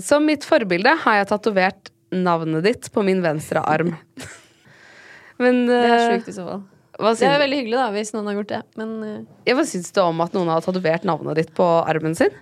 Som 0.05 0.27
mitt 0.29 0.45
forbilde 0.45 0.93
har 1.03 1.15
jeg 1.21 1.29
tatovert 1.31 1.89
navnet 2.13 2.65
ditt 2.67 2.89
på 2.93 3.01
min 3.05 3.21
venstre 3.23 3.63
arm. 3.65 3.95
Men 5.41 5.63
Det 5.65 5.79
er 5.79 5.95
eh, 5.95 6.05
sjukt 6.17 6.29
i 6.29 6.35
så 6.37 6.45
fall. 6.45 6.61
Det 7.01 7.25
er 7.25 7.39
veldig 7.41 7.57
hyggelig 7.63 7.77
da, 7.79 7.87
hvis 7.95 8.11
noen 8.13 8.27
har 8.29 8.35
gjort 8.37 8.51
det. 8.51 8.61
Men 8.77 8.89
eh, 9.07 9.19
ja, 9.49 9.55
hva 9.57 9.63
syns 9.65 9.89
du 9.95 10.01
om 10.03 10.19
at 10.21 10.35
noen 10.37 10.51
har 10.53 10.61
tatovert 10.61 11.07
navnet 11.07 11.39
ditt 11.39 11.53
på 11.57 11.65
armen 11.81 12.17
sin? 12.17 12.33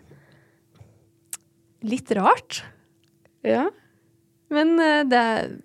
litt 1.88 2.10
rart. 2.12 2.58
Ja. 3.48 3.70
Men, 4.52 4.74
eh, 4.84 5.04
det 5.08 5.22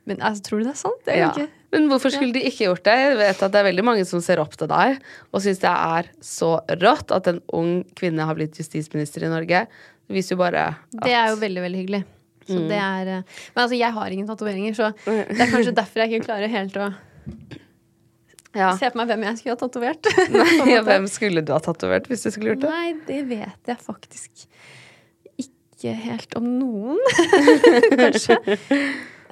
men 0.06 0.20
altså, 0.22 0.44
tror 0.46 0.60
du 0.60 0.68
det 0.68 0.74
er 0.76 0.78
sant? 0.78 1.00
Det 1.06 1.14
er 1.14 1.18
jo 1.18 1.24
Ja. 1.24 1.32
ikke 1.32 1.48
Men 1.74 1.88
hvorfor 1.90 2.14
skulle 2.14 2.32
de 2.36 2.44
ikke 2.46 2.68
gjort 2.68 2.84
det? 2.86 2.94
Jeg 3.02 3.16
vet 3.18 3.42
at 3.42 3.52
det 3.54 3.60
er 3.60 3.66
veldig 3.68 3.84
mange 3.90 4.04
som 4.08 4.22
ser 4.24 4.38
opp 4.42 4.54
til 4.60 4.70
deg 4.70 5.00
og 5.34 5.42
syns 5.44 5.58
det 5.64 5.72
er 5.74 6.08
så 6.24 6.52
rått 6.84 7.10
at 7.16 7.26
en 7.32 7.40
ung 7.58 7.72
kvinne 7.98 8.26
har 8.28 8.38
blitt 8.38 8.56
justisminister 8.62 9.26
i 9.26 9.32
Norge. 9.32 9.64
Det 10.06 10.14
viser 10.18 10.36
jo 10.36 10.42
bare 10.44 10.62
at 10.76 11.02
Det 11.04 11.12
er 11.16 11.32
jo 11.32 11.40
veldig, 11.42 11.62
veldig 11.66 11.80
hyggelig. 11.82 12.02
Så 12.44 12.58
Mm. 12.60 12.68
det 12.68 12.76
er 12.76 13.06
eh, 13.08 13.22
Men 13.56 13.62
altså, 13.64 13.76
jeg 13.78 13.92
har 13.96 14.06
ingen 14.12 14.26
tatoveringer, 14.28 14.74
så 14.76 14.90
det 15.06 15.40
er 15.40 15.48
kanskje 15.48 15.72
derfor 15.74 16.02
jeg 16.04 16.12
ikke 16.12 16.26
klarer 16.26 16.48
helt 16.52 16.74
å 16.76 16.90
Ja. 18.54 18.76
se 18.78 18.86
på 18.92 19.00
meg 19.00 19.08
hvem 19.08 19.24
jeg 19.26 19.38
skulle 19.40 19.56
ha 19.56 19.60
tatovert. 19.64 20.10
Nei, 20.68 20.76
hvem 20.86 21.08
skulle 21.10 21.42
du 21.42 21.50
ha 21.56 21.58
tatovert 21.64 22.06
hvis 22.06 22.22
du 22.22 22.30
skulle 22.30 22.52
gjort 22.52 22.60
det? 22.66 22.70
Nei, 22.70 22.92
det 23.08 23.22
vet 23.32 23.72
jeg 23.72 23.80
faktisk 23.82 24.44
ikke 25.42 25.94
helt 26.04 26.36
om 26.38 26.46
noen, 26.60 27.00
kanskje. 28.04 28.36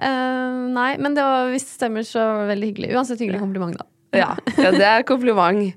Eh, 0.03 0.61
nei, 0.75 0.93
men 0.99 1.17
det 1.17 1.25
var, 1.27 1.51
hvis 1.53 1.67
det 1.69 1.77
stemmer, 1.77 2.07
så 2.07 2.23
var 2.23 2.45
det 2.45 2.55
veldig 2.55 2.71
hyggelig. 2.73 2.93
Uansett 2.97 3.23
hyggelig 3.23 3.43
kompliment, 3.43 3.79
da. 3.79 3.89
Ja, 4.23 4.33
ja 4.59 4.71
det 4.75 4.85
er 4.85 5.05
kompliment. 5.09 5.77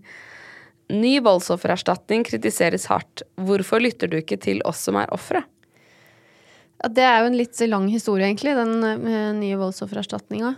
Ny 0.92 1.14
voldsoffererstatning 1.24 2.26
kritiseres 2.28 2.90
hardt. 2.92 3.24
Hvorfor 3.42 3.82
lytter 3.82 4.12
du 4.12 4.20
ikke 4.20 4.38
til 4.42 4.60
oss 4.68 4.84
som 4.86 4.98
er 5.00 5.12
ofre? 5.16 5.46
Ja, 6.82 6.90
det 6.92 7.06
er 7.08 7.22
jo 7.22 7.30
en 7.30 7.38
litt 7.40 7.62
lang 7.70 7.88
historie, 7.90 8.28
egentlig, 8.28 8.58
den 8.58 8.84
eh, 8.84 9.30
nye 9.38 9.60
voldsoffererstatninga. 9.62 10.56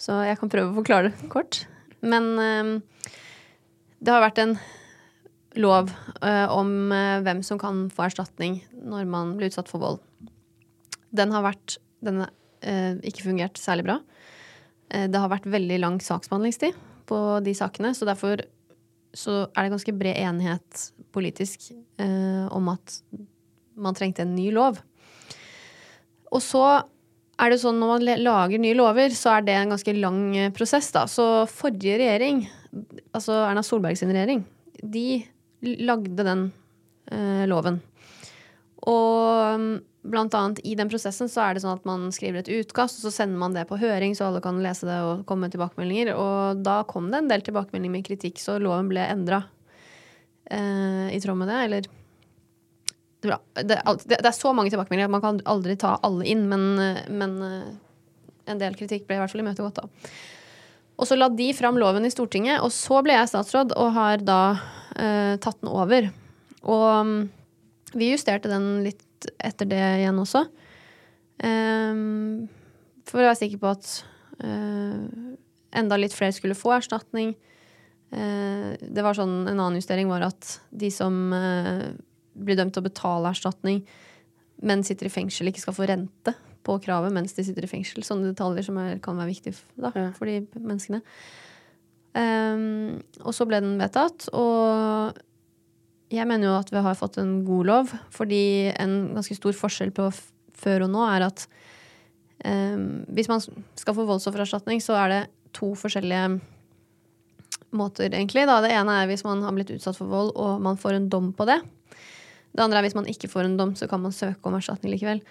Så 0.00 0.22
jeg 0.26 0.38
kan 0.40 0.50
prøve 0.50 0.72
å 0.72 0.78
forklare 0.80 1.12
det 1.12 1.28
kort. 1.30 1.64
Men 2.02 2.32
uh, 2.34 3.04
det 4.02 4.10
har 4.10 4.24
vært 4.24 4.40
en 4.42 4.56
lov 5.62 5.92
uh, 6.24 6.48
om 6.50 6.90
hvem 7.22 7.42
som 7.46 7.60
kan 7.60 7.84
få 7.92 8.08
erstatning 8.08 8.56
når 8.72 9.06
man 9.06 9.36
blir 9.38 9.52
utsatt 9.52 9.70
for 9.70 9.84
vold. 9.84 10.00
Den 11.12 11.32
har 11.34 11.44
vært 11.44 11.76
Den 12.02 12.24
har 12.24 12.32
eh, 12.32 12.41
ikke 12.62 13.26
fungert 13.26 13.58
særlig 13.60 13.86
bra. 13.88 13.98
Eh, 14.92 15.08
det 15.10 15.20
har 15.20 15.32
vært 15.32 15.50
veldig 15.50 15.80
lang 15.82 16.00
saksbehandlingstid 16.04 16.76
på 17.08 17.18
de 17.44 17.54
sakene, 17.56 17.92
så 17.96 18.08
derfor 18.08 18.44
så 19.12 19.42
er 19.50 19.66
det 19.66 19.74
ganske 19.74 19.94
bred 19.96 20.16
enighet 20.16 20.86
politisk 21.12 21.70
eh, 22.00 22.46
om 22.52 22.70
at 22.72 22.96
man 23.76 23.96
trengte 23.96 24.24
en 24.24 24.34
ny 24.36 24.48
lov. 24.54 24.80
Og 26.32 26.40
så 26.40 26.64
er 27.42 27.52
det 27.52 27.60
sånn 27.60 27.80
når 27.80 27.92
man 27.92 28.22
lager 28.22 28.60
nye 28.62 28.76
lover, 28.76 29.12
så 29.16 29.36
er 29.36 29.46
det 29.46 29.56
en 29.58 29.74
ganske 29.74 29.94
lang 29.98 30.20
eh, 30.38 30.52
prosess, 30.54 30.90
da. 30.94 31.04
Så 31.10 31.44
forrige 31.50 31.98
regjering, 32.00 32.44
altså 33.12 33.42
Erna 33.44 33.64
Solberg 33.66 34.00
sin 34.00 34.12
regjering, 34.12 34.44
de 34.82 35.22
lagde 35.82 36.26
den 36.26 36.46
eh, 37.12 37.44
loven. 37.50 37.80
Og 38.90 39.60
mm, 39.60 39.72
blant 40.12 40.34
annet 40.34 40.60
i 40.66 40.74
den 40.78 40.90
prosessen 40.90 41.30
så 41.30 41.44
er 41.44 41.54
det 41.54 41.62
sånn 41.62 41.76
at 41.76 41.86
man 41.86 42.08
skriver 42.14 42.42
et 42.42 42.50
utkast, 42.50 42.98
og 42.98 43.06
så 43.06 43.14
sender 43.14 43.38
man 43.38 43.54
det 43.54 43.68
på 43.70 43.78
høring, 43.78 44.16
så 44.18 44.28
alle 44.28 44.42
kan 44.42 44.58
lese 44.64 44.88
det 44.88 44.98
og 45.06 45.24
komme 45.28 45.46
med 45.46 45.54
tilbakemeldinger. 45.54 46.12
Og 46.18 46.62
da 46.66 46.80
kom 46.90 47.10
det 47.12 47.22
en 47.22 47.30
del 47.30 47.44
tilbakemeldinger 47.46 47.96
med 47.98 48.06
kritikk, 48.08 48.42
så 48.42 48.58
loven 48.62 48.90
ble 48.90 49.06
endra 49.06 49.44
eh, 50.50 51.12
i 51.14 51.20
tråd 51.22 51.38
med 51.38 51.52
det. 51.52 51.60
Eller 51.68 51.90
det, 53.22 53.38
det, 53.62 53.78
det 54.10 54.26
er 54.26 54.34
så 54.34 54.50
mange 54.56 54.72
tilbakemeldinger 54.72 55.06
at 55.06 55.14
man 55.14 55.24
kan 55.24 55.40
aldri 55.50 55.78
ta 55.78 55.94
alle 56.02 56.26
inn, 56.26 56.48
men, 56.50 56.68
eh, 56.82 57.02
men 57.12 57.38
eh, 57.46 57.72
en 58.50 58.62
del 58.62 58.74
kritikk 58.78 59.06
ble 59.06 59.20
i 59.20 59.22
hvert 59.22 59.30
fall 59.30 59.44
imøtegått, 59.44 59.78
da. 59.78 60.14
Og 61.00 61.08
så 61.08 61.16
la 61.16 61.28
de 61.32 61.48
fram 61.56 61.78
loven 61.80 62.04
i 62.06 62.10
Stortinget, 62.12 62.60
og 62.62 62.70
så 62.74 63.00
ble 63.02 63.14
jeg 63.16 63.30
statsråd 63.30 63.72
og 63.78 63.94
har 63.96 64.22
da 64.22 64.40
eh, 64.98 65.38
tatt 65.42 65.62
den 65.62 65.70
over. 65.70 66.10
Og 66.62 67.06
mm, 67.06 67.16
vi 67.98 68.12
justerte 68.12 68.50
den 68.50 68.82
litt 68.86 69.28
etter 69.42 69.68
det 69.70 69.80
igjen 70.02 70.18
også. 70.22 70.46
Um, 71.42 72.48
for 73.08 73.22
å 73.22 73.26
være 73.28 73.40
sikker 73.40 73.60
på 73.62 73.72
at 73.72 73.88
uh, 74.44 75.02
enda 75.74 75.98
litt 75.98 76.14
flere 76.14 76.34
skulle 76.36 76.58
få 76.58 76.74
erstatning. 76.76 77.34
Uh, 78.12 78.78
det 78.82 79.02
var 79.04 79.16
sånn, 79.16 79.42
En 79.48 79.56
annen 79.56 79.80
justering 79.80 80.10
var 80.10 80.26
at 80.28 80.56
de 80.70 80.90
som 80.92 81.14
uh, 81.34 81.90
blir 82.38 82.58
dømt 82.58 82.74
til 82.76 82.84
å 82.84 82.88
betale 82.88 83.32
erstatning, 83.32 83.82
men 84.62 84.84
sitter 84.86 85.08
i 85.08 85.12
fengsel, 85.12 85.50
ikke 85.50 85.64
skal 85.64 85.76
få 85.76 85.88
rente 85.90 86.36
på 86.62 86.76
kravet 86.84 87.10
mens 87.14 87.34
de 87.34 87.42
sitter 87.46 87.66
i 87.66 87.70
fengsel. 87.70 88.04
Sånne 88.06 88.30
detaljer 88.30 88.68
som 88.68 88.78
er, 88.78 89.00
kan 89.02 89.18
være 89.18 89.32
viktige 89.32 89.58
da, 89.74 89.90
Ja. 89.98 90.10
for 90.14 90.30
de 90.30 90.44
menneskene. 90.54 91.02
Um, 92.12 93.00
og 93.24 93.32
så 93.34 93.46
ble 93.48 93.62
den 93.64 93.78
vedtatt, 93.80 94.28
og 94.36 95.16
jeg 96.12 96.28
mener 96.28 96.50
jo 96.50 96.54
at 96.58 96.70
vi 96.72 96.82
har 96.84 96.98
fått 96.98 97.18
en 97.22 97.40
god 97.46 97.68
lov, 97.68 97.92
fordi 98.12 98.44
en 98.76 98.96
ganske 99.16 99.36
stor 99.38 99.56
forskjell 99.56 99.92
på 99.96 100.10
før 100.62 100.86
og 100.86 100.92
nå 100.92 101.04
er 101.08 101.26
at 101.26 101.44
ehm, 102.46 103.04
hvis 103.16 103.30
man 103.32 103.42
skal 103.42 103.96
få 103.96 104.06
voldsoffererstatning, 104.08 104.82
så 104.84 104.98
er 105.00 105.12
det 105.12 105.22
to 105.56 105.72
forskjellige 105.78 106.40
måter, 107.76 108.10
egentlig. 108.12 108.44
Da. 108.48 108.60
Det 108.64 108.72
ene 108.74 108.98
er 109.00 109.08
hvis 109.10 109.24
man 109.24 109.42
har 109.44 109.54
blitt 109.56 109.72
utsatt 109.74 109.98
for 109.98 110.10
vold 110.12 110.34
og 110.36 110.60
man 110.64 110.78
får 110.80 110.98
en 110.98 111.08
dom 111.12 111.32
på 111.36 111.48
det. 111.48 111.58
Det 112.52 112.60
andre 112.60 112.80
er 112.80 112.86
hvis 112.86 112.98
man 112.98 113.08
ikke 113.08 113.30
får 113.32 113.48
en 113.48 113.56
dom, 113.56 113.72
så 113.78 113.88
kan 113.88 114.02
man 114.02 114.12
søke 114.12 114.48
om 114.48 114.58
erstatning 114.58 114.92
likevel. 114.92 115.22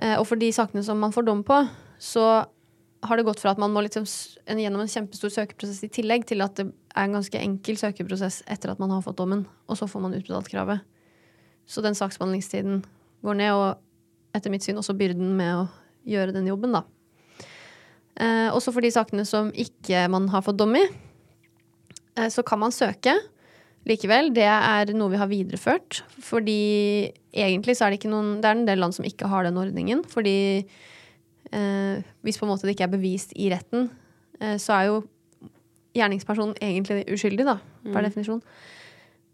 Eh, 0.00 0.16
og 0.16 0.24
for 0.28 0.40
de 0.40 0.48
sakene 0.56 0.84
som 0.86 1.00
man 1.00 1.12
får 1.12 1.28
dom 1.28 1.44
på, 1.44 1.60
så 2.00 2.46
har 3.02 3.16
det 3.16 3.24
gått 3.24 3.40
fra 3.40 3.54
at 3.54 3.60
man 3.60 3.72
må 3.72 3.82
liksom 3.84 4.04
gjennom 4.04 4.82
en 4.82 4.90
kjempestor 4.90 5.32
søkeprosess 5.32 5.82
i 5.86 5.92
tillegg, 5.92 6.26
til 6.28 6.44
at 6.44 6.56
det 6.58 6.66
er 6.68 7.06
en 7.06 7.16
ganske 7.16 7.40
enkel 7.40 7.78
søkeprosess 7.80 8.42
etter 8.50 8.72
at 8.72 8.80
man 8.82 8.92
har 8.92 9.04
fått 9.04 9.18
dommen, 9.20 9.46
og 9.68 9.78
så 9.80 9.88
får 9.88 10.04
man 10.04 10.16
utbetalt 10.18 10.50
kravet. 10.52 10.84
Så 11.70 11.84
den 11.84 11.96
saksbehandlingstiden 11.96 12.82
går 13.24 13.38
ned, 13.40 13.56
og 13.56 14.36
etter 14.36 14.52
mitt 14.52 14.66
syn 14.66 14.80
også 14.80 14.96
byrden 14.98 15.32
med 15.38 15.62
å 15.62 15.68
gjøre 16.08 16.34
den 16.36 16.48
jobben, 16.50 16.76
da. 16.76 16.84
Eh, 18.20 18.48
også 18.52 18.74
for 18.74 18.84
de 18.84 18.92
sakene 18.92 19.24
som 19.28 19.52
ikke 19.56 20.04
man 20.12 20.28
har 20.32 20.44
fått 20.44 20.58
dom 20.60 20.74
i, 20.76 20.84
eh, 22.16 22.28
så 22.28 22.44
kan 22.44 22.60
man 22.60 22.74
søke 22.74 23.16
likevel. 23.88 24.32
Det 24.34 24.44
er 24.44 24.92
noe 24.92 25.12
vi 25.14 25.20
har 25.20 25.30
videreført. 25.30 26.02
Fordi 26.20 27.12
egentlig 27.32 27.78
så 27.78 27.86
er 27.86 27.90
det 27.94 28.00
ikke 28.00 28.12
noen 28.12 28.40
Det 28.40 28.50
er 28.50 28.58
en 28.58 28.66
del 28.68 28.80
land 28.82 28.94
som 28.96 29.06
ikke 29.06 29.28
har 29.30 29.44
den 29.44 29.56
ordningen. 29.56 30.04
Fordi 30.04 30.66
eh, 31.52 32.02
hvis 32.26 32.38
på 32.40 32.46
en 32.46 32.52
måte 32.52 32.68
det 32.68 32.76
ikke 32.76 32.88
er 32.88 32.94
bevist 32.94 33.34
i 33.36 33.50
retten, 33.52 33.88
eh, 34.40 34.56
så 34.60 34.76
er 34.76 34.88
jo 34.90 35.00
gjerningspersonen 35.96 36.54
egentlig 36.62 37.04
uskyldig, 37.10 37.46
da, 37.48 37.58
per 37.90 38.06
definisjon. 38.06 38.42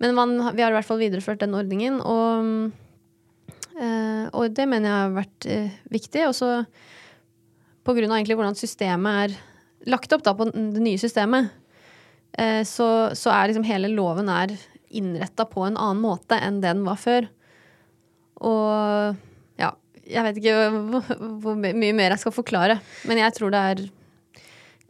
Men 0.03 0.17
man, 0.17 0.37
vi 0.57 0.65
har 0.65 0.73
i 0.73 0.77
hvert 0.77 0.89
fall 0.89 1.01
videreført 1.01 1.41
den 1.41 1.57
ordningen, 1.57 2.01
og, 2.01 2.73
eh, 3.77 4.25
og 4.33 4.57
det 4.57 4.69
mener 4.69 4.91
jeg 4.91 5.03
har 5.03 5.15
vært 5.17 5.49
eh, 5.53 5.77
viktig. 5.93 6.25
Også 6.29 6.51
på 7.87 7.95
grunn 7.97 8.11
av 8.11 8.19
egentlig 8.19 8.39
hvordan 8.39 8.59
systemet 8.59 9.23
er 9.27 9.37
lagt 9.93 10.13
opp 10.17 10.25
da, 10.27 10.35
på 10.37 10.49
det 10.51 10.83
nye 10.83 11.01
systemet, 11.01 11.53
eh, 12.39 12.63
så, 12.69 12.89
så 13.17 13.33
er 13.33 13.53
liksom 13.53 13.69
hele 13.69 13.93
loven 13.93 14.33
er 14.33 14.57
innretta 14.97 15.47
på 15.49 15.65
en 15.67 15.79
annen 15.79 16.03
måte 16.03 16.39
enn 16.41 16.61
det 16.63 16.73
den 16.73 16.85
var 16.87 17.01
før. 17.01 17.29
Og 18.45 19.17
jeg 20.07 20.23
vet 20.27 20.37
ikke 20.41 20.55
hvor, 20.91 21.13
hvor 21.43 21.57
mye 21.59 21.93
mer 21.97 22.15
jeg 22.15 22.23
skal 22.23 22.33
forklare, 22.37 22.79
men 23.09 23.19
jeg 23.19 23.35
tror 23.37 23.51
det 23.55 23.61
er 23.73 23.85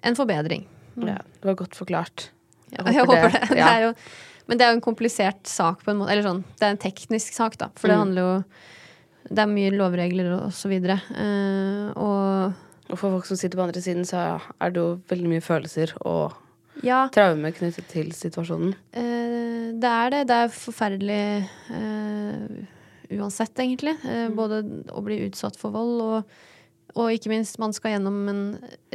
en 0.06 0.16
forbedring. 0.18 0.66
Ja, 0.96 1.18
det 1.40 1.44
var 1.50 1.58
godt 1.58 1.74
forklart. 1.76 2.30
Jeg 2.72 2.84
håper, 3.00 3.30
det. 3.30 3.40
det 3.48 3.56
det 3.60 3.64
er 3.66 3.80
jo, 3.86 3.92
men 4.46 4.58
det 4.58 4.64
er 4.66 4.72
jo 4.72 4.76
en 4.78 4.84
komplisert 4.84 5.46
sak 5.48 5.82
på 5.84 5.90
en 5.92 5.98
måte. 6.00 6.12
Eller 6.14 6.26
sånn, 6.26 6.42
det 6.60 6.66
er 6.68 6.74
en 6.74 6.80
teknisk 6.82 7.34
sak, 7.36 7.56
da. 7.60 7.68
For 7.76 7.88
det 7.88 7.96
Mm. 7.96 8.02
handler 8.06 8.22
jo 8.22 8.32
Det 9.26 9.42
er 9.42 9.48
mye 9.50 9.70
lovregler 9.74 10.28
og 10.36 10.52
så 10.54 10.68
videre. 10.70 11.00
Uh, 11.10 11.90
og 11.98 12.92
Og 12.92 12.98
for 13.00 13.10
folk 13.16 13.26
som 13.26 13.36
sitter 13.40 13.58
på 13.58 13.64
andre 13.66 13.80
siden, 13.82 14.04
så 14.06 14.38
er 14.62 14.70
det 14.70 14.78
jo 14.78 15.00
veldig 15.10 15.26
mye 15.32 15.42
følelser 15.42 15.90
og 16.06 16.36
ja, 16.86 17.08
traume 17.10 17.50
knyttet 17.56 17.88
til 17.90 18.12
situasjonen. 18.14 18.74
eh, 18.94 19.72
det 19.74 19.90
er 19.90 20.10
det. 20.14 20.20
Det 20.28 20.36
er 20.44 20.52
forferdelig 20.54 21.48
eh, 21.74 22.66
uansett, 23.14 23.54
egentlig. 23.62 23.96
Eh, 24.04 24.28
både 24.34 24.62
å 24.92 25.02
bli 25.04 25.22
utsatt 25.26 25.58
for 25.60 25.74
vold 25.74 26.02
og, 26.04 26.36
og 26.96 27.12
ikke 27.12 27.32
minst, 27.32 27.60
man 27.62 27.74
skal 27.76 27.96
gjennom 27.96 28.22
en 28.32 28.44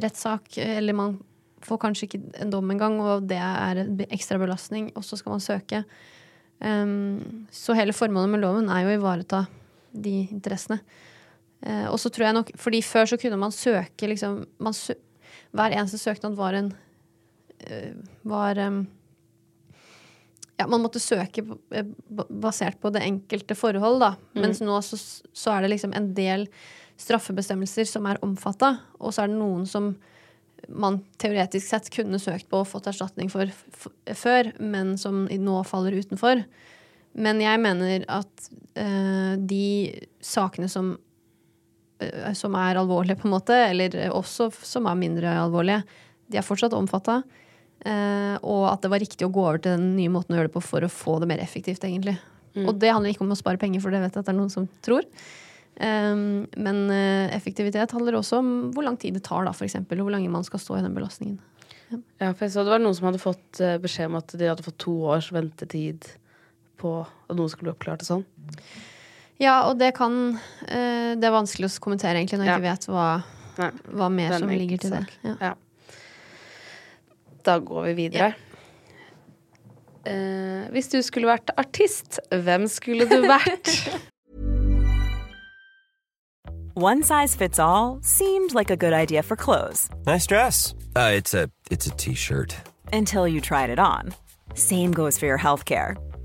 rettssak, 0.01 0.57
eller 0.61 0.97
man 0.97 1.19
får 1.65 1.81
kanskje 1.81 2.07
ikke 2.07 2.21
en 2.41 2.51
dom 2.53 2.73
engang, 2.73 2.97
og 3.03 3.27
det 3.29 3.37
er 3.37 3.83
en 3.83 4.01
ekstra 4.09 4.39
belastning, 4.41 4.89
og 4.97 5.05
så 5.05 5.19
skal 5.19 5.35
man 5.35 5.43
søke. 5.43 5.83
Um, 6.61 7.47
så 7.53 7.73
hele 7.77 7.93
formålet 7.93 8.35
med 8.35 8.43
loven 8.43 8.69
er 8.69 8.83
jo 8.83 8.91
å 8.91 8.97
ivareta 8.99 9.45
de 9.91 10.21
interessene. 10.27 10.81
Uh, 11.61 11.87
og 11.91 11.97
så 12.01 12.09
tror 12.13 12.27
jeg 12.27 12.37
nok, 12.37 12.51
fordi 12.61 12.81
før 12.85 13.09
så 13.09 13.19
kunne 13.21 13.39
man 13.41 13.53
søke 13.53 14.09
liksom 14.09 14.43
man 14.61 14.77
sø 14.77 14.97
Hver 15.51 15.73
eneste 15.75 15.99
søknad 15.99 16.33
var 16.35 16.55
en 16.57 16.71
uh, 16.71 17.91
Var 18.25 18.61
em, 18.63 18.79
Ja, 20.61 20.67
man 20.69 20.83
måtte 20.85 21.01
søke 21.01 21.41
eh, 21.73 21.87
ba- 22.13 22.27
basert 22.29 22.77
på 22.83 22.91
det 22.93 23.01
enkelte 23.07 23.57
forhold, 23.57 23.99
da. 24.03 24.13
Mens 24.37 24.61
nå 24.61 24.77
så, 24.85 24.99
så 25.33 25.55
er 25.57 25.65
det 25.65 25.73
liksom 25.75 25.93
en 25.97 26.11
del 26.17 26.47
straffebestemmelser 27.01 27.87
som 27.89 28.05
er 28.05 28.19
omfatta, 28.21 28.75
og 29.01 29.13
så 29.15 29.23
er 29.25 29.31
det 29.31 29.39
noen 29.41 29.65
som 29.69 29.95
man 30.69 30.99
teoretisk 31.17 31.65
sett 31.71 31.87
kunne 31.89 32.19
søkt 32.21 32.45
på 32.51 32.59
og 32.61 32.67
fått 32.69 32.85
erstatning 32.91 33.31
for 33.33 33.49
før, 34.13 34.51
men 34.61 34.93
som 35.01 35.23
nå 35.25 35.55
faller 35.65 35.95
utenfor. 35.97 36.43
Men 37.17 37.41
jeg 37.41 37.59
mener 37.63 38.05
at 38.07 38.45
øh, 38.77 39.33
de 39.49 39.65
sakene 40.23 40.69
som, 40.69 40.93
øh, 42.05 42.29
som 42.37 42.53
er 42.61 42.77
alvorlige, 42.79 43.17
på 43.19 43.27
en 43.27 43.33
måte, 43.33 43.57
eller 43.71 43.97
også 44.13 44.51
som 44.61 44.85
er 44.87 44.99
mindre 45.01 45.33
alvorlige, 45.41 45.81
de 46.31 46.37
er 46.39 46.45
fortsatt 46.45 46.77
omfatta. 46.77 47.23
Eh, 47.81 48.35
og 48.45 48.65
at 48.69 48.83
det 48.83 48.91
var 48.93 49.01
riktig 49.01 49.25
å 49.25 49.31
gå 49.33 49.41
over 49.41 49.61
til 49.61 49.77
den 49.77 49.95
nye 49.97 50.11
måten 50.13 50.35
å 50.35 50.39
gjøre 50.39 50.51
det 50.51 50.55
på 50.55 50.63
for 50.63 50.85
å 50.85 50.91
få 50.91 51.19
det 51.21 51.29
mer 51.31 51.41
effektivt, 51.41 51.83
egentlig. 51.87 52.17
Og 52.61 52.75
det 52.75 52.91
handler 52.91 53.13
ikke 53.13 53.23
om 53.23 53.31
å 53.31 53.39
spare 53.39 53.59
penger, 53.61 53.79
for 53.83 53.93
det 53.93 54.01
vet 54.03 54.11
jeg 54.11 54.21
at 54.21 54.27
det 54.27 54.33
er 54.33 54.37
noen 54.37 54.51
som 54.51 54.67
tror. 54.83 55.05
Um, 55.81 56.43
men 56.59 56.81
eh, 56.91 57.31
effektivitet 57.33 57.93
handler 57.95 58.17
også 58.19 58.41
om 58.41 58.49
hvor 58.75 58.85
lang 58.85 58.97
tid 58.99 59.15
det 59.15 59.23
tar, 59.25 59.45
da, 59.47 59.53
for 59.55 59.65
eksempel, 59.65 60.01
og 60.01 60.09
hvor 60.09 60.17
lenge 60.17 60.29
man 60.33 60.43
skal 60.45 60.61
stå 60.61 60.77
i 60.77 60.83
den 60.83 60.97
belastningen. 60.97 61.39
Ja, 62.19 62.31
for 62.31 62.45
jeg 62.45 62.53
så 62.53 62.65
det 62.67 62.73
var 62.75 62.83
noen 62.83 62.95
som 62.95 63.07
hadde 63.09 63.23
fått 63.23 63.61
eh, 63.63 63.77
beskjed 63.81 64.11
om 64.11 64.19
at 64.19 64.35
de 64.37 64.47
hadde 64.51 64.65
fått 64.67 64.77
to 64.83 64.93
års 65.11 65.31
ventetid 65.33 66.05
på 66.81 66.93
at 67.07 67.35
noe 67.37 67.49
skulle 67.51 67.69
bli 67.69 67.73
oppklart 67.73 68.03
og 68.03 68.09
sånn. 68.09 68.25
Ja, 69.41 69.55
og 69.71 69.79
det 69.81 69.95
kan 69.97 70.35
uh, 70.35 71.11
Det 71.17 71.25
er 71.25 71.33
vanskelig 71.33 71.71
å 71.71 71.81
kommentere, 71.81 72.19
egentlig, 72.19 72.37
når 72.41 72.45
jeg 72.45 72.51
Ja. 72.51 72.59
ikke 72.59 72.69
vet 72.69 72.87
hva, 72.91 73.07
hva 73.97 74.09
mer 74.13 74.35
er 74.35 74.43
som 74.43 74.51
ligger 74.53 74.83
til 74.83 74.93
det. 74.99 75.05
Ja. 75.25 75.35
Ja. 75.49 75.53
Da 77.45 77.57
går 77.59 77.81
vi 77.89 77.93
videre. 77.93 78.33
Eh, 80.05 80.69
hvis 80.73 80.87
du 80.89 81.01
skulle 81.05 81.27
vært 81.29 81.49
artist, 81.57 82.19
hvem 82.31 82.67
skulle 82.67 83.05
du 83.09 83.21
vært? 83.27 83.69
One 86.73 87.03
size 87.03 87.35
fits 87.35 87.59
all 87.59 87.99
seemed 88.01 88.53
like 88.55 88.71
a 88.71 88.77
good 88.77 88.93
idea 88.93 89.21
for 89.21 89.35
clothes 89.35 89.89
Nice 90.07 90.25
dress. 90.25 90.73
Uh, 90.95 91.11
it's 91.15 91.33
a 91.33 91.49
t-shirt. 91.97 92.55
until 92.93 93.27
you 93.27 93.41
tried 93.41 93.69
it 93.69 93.79
on. 93.79 94.13
Same 94.55 94.91
goes 94.91 95.17
for 95.17 95.25
your 95.25 95.37
healthcare. 95.37 95.95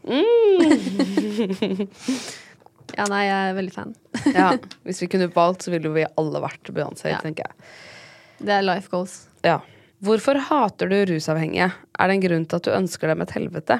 ja, 2.96 3.04
nei, 3.10 3.22
jeg 3.26 3.50
er 3.50 3.56
veldig 3.58 3.74
fan. 3.74 3.94
Ja, 4.38 4.54
hvis 4.86 5.02
vi 5.04 5.08
kunne 5.12 5.28
valgt, 5.34 5.66
så 5.66 5.70
ville 5.74 5.90
vi 5.94 6.06
alle 6.20 6.42
vært 6.42 6.72
Beyoncé, 6.74 7.10
Ja. 7.12 7.20
tenker 7.22 7.44
jeg. 7.48 7.54
Det 8.40 8.52
er 8.56 8.64
life 8.64 8.88
goals. 8.92 9.14
Ja. 9.44 9.58
Hvorfor 10.00 10.40
hater 10.48 10.88
du 10.88 10.96
rusavhengige? 11.10 11.68
Er 12.00 12.08
det 12.08 12.14
en 12.16 12.24
grunn 12.24 12.46
til 12.48 12.56
at 12.56 12.64
du 12.64 12.72
ønsker 12.72 13.12
dem 13.12 13.20
et 13.20 13.34
helvete? 13.36 13.76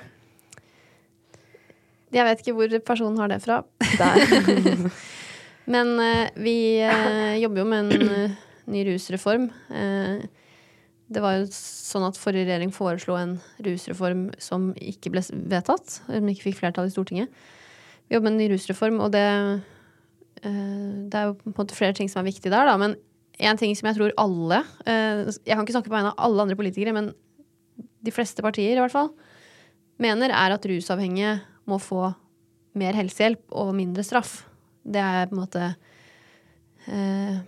Jeg 2.13 2.27
vet 2.27 2.43
ikke 2.43 2.57
hvor 2.59 2.69
personen 2.85 3.19
har 3.23 3.29
det 3.33 3.41
fra. 3.41 3.63
Men 5.71 5.87
uh, 5.97 6.27
vi 6.43 6.83
uh, 6.83 7.39
jobber 7.41 7.63
jo 7.63 7.67
med 7.71 7.79
en 7.87 8.11
uh, 8.11 8.31
ny 8.71 8.85
rusreform. 8.89 9.49
Eh, 9.71 10.19
det 11.11 11.23
var 11.25 11.41
jo 11.41 11.49
sånn 11.51 12.07
at 12.07 12.19
forrige 12.19 12.47
regjering 12.47 12.71
foreslo 12.75 13.17
en 13.19 13.35
rusreform 13.67 14.29
som 14.43 14.71
ikke 14.79 15.11
ble 15.11 15.25
vedtatt. 15.51 15.99
Som 16.07 16.29
ikke 16.31 16.47
fikk 16.51 16.61
flertall 16.61 16.87
i 16.87 16.95
Stortinget. 16.95 17.33
Vi 18.07 18.15
jobber 18.15 18.29
med 18.29 18.37
en 18.37 18.43
ny 18.45 18.49
rusreform, 18.53 19.01
og 19.03 19.11
det 19.15 19.27
eh, 19.27 21.09
Det 21.11 21.19
er 21.19 21.29
jo 21.29 21.37
på 21.41 21.51
en 21.51 21.59
måte 21.59 21.79
flere 21.79 21.97
ting 21.99 22.11
som 22.11 22.23
er 22.23 22.31
viktig 22.31 22.51
der, 22.53 22.71
da. 22.71 22.77
Men 22.79 22.95
en 23.41 23.59
ting 23.59 23.75
som 23.75 23.91
jeg 23.91 23.99
tror 23.99 24.15
alle 24.21 24.63
eh, 24.87 25.27
Jeg 25.27 25.57
kan 25.57 25.65
ikke 25.65 25.77
snakke 25.79 25.91
på 25.91 25.97
vegne 25.97 26.15
av 26.15 26.25
alle 26.29 26.47
andre 26.47 26.59
politikere, 26.59 26.95
men 26.95 27.13
de 28.01 28.15
fleste 28.15 28.43
partier 28.43 28.77
i 28.77 28.81
hvert 28.81 28.95
fall 28.95 29.11
mener, 30.01 30.33
er 30.33 30.55
at 30.55 30.65
rusavhengige 30.65 31.41
må 31.69 31.77
få 31.83 32.13
mer 32.79 32.97
helsehjelp 32.97 33.51
og 33.51 33.75
mindre 33.77 34.05
straff. 34.07 34.45
Det 34.81 35.01
er 35.03 35.27
på 35.29 35.37
en 35.37 35.43
måte 35.43 35.65
eh, 36.87 37.41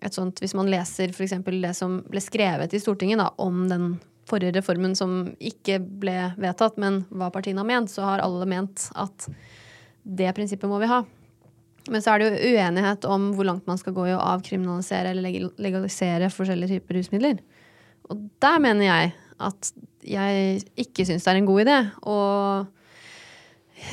et 0.00 0.16
sånt 0.16 0.40
Hvis 0.40 0.54
man 0.56 0.70
leser 0.72 1.12
f.eks. 1.12 1.34
det 1.44 1.74
som 1.76 2.00
ble 2.08 2.22
skrevet 2.24 2.72
i 2.72 2.80
Stortinget 2.80 3.20
da, 3.20 3.30
om 3.36 3.66
den 3.68 3.92
forrige 4.30 4.54
reformen 4.56 4.94
som 4.96 5.32
ikke 5.42 5.80
ble 5.80 6.30
vedtatt, 6.40 6.78
men 6.80 7.02
hva 7.10 7.30
partiene 7.34 7.62
har 7.62 7.68
ment, 7.68 7.90
så 7.90 8.06
har 8.06 8.22
alle 8.24 8.46
ment 8.48 8.88
at 8.98 9.26
det 10.02 10.30
prinsippet 10.36 10.70
må 10.70 10.78
vi 10.80 10.90
ha. 10.90 11.02
Men 11.90 12.04
så 12.04 12.12
er 12.12 12.20
det 12.20 12.28
jo 12.28 12.54
uenighet 12.54 13.06
om 13.08 13.30
hvor 13.36 13.48
langt 13.48 13.68
man 13.68 13.80
skal 13.80 13.94
gå 13.96 14.06
i 14.10 14.14
å 14.14 14.22
avkriminalisere 14.34 15.12
eller 15.14 15.50
legalisere 15.60 16.30
forskjellige 16.32 16.76
typer 16.76 17.00
rusmidler. 17.00 17.40
Og 18.10 18.28
der 18.42 18.60
mener 18.62 18.86
jeg 18.86 19.12
at 19.40 19.72
jeg 20.06 20.60
ikke 20.80 21.06
syns 21.08 21.24
det 21.24 21.32
er 21.32 21.40
en 21.40 21.48
god 21.48 21.62
idé 21.64 21.78
å 22.08 22.16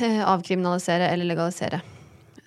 eh, 0.04 0.20
avkriminalisere 0.24 1.08
eller 1.12 1.28
legalisere. 1.32 1.80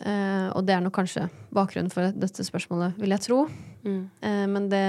Eh, 0.02 0.48
og 0.56 0.66
det 0.66 0.76
er 0.76 0.84
nok 0.84 0.96
kanskje 0.98 1.28
bakgrunnen 1.54 1.92
for 1.94 2.14
dette 2.18 2.46
spørsmålet, 2.46 2.98
vil 3.02 3.14
jeg 3.14 3.26
tro. 3.28 3.40
Eh, 3.86 4.46
men 4.50 4.70
det, 4.72 4.86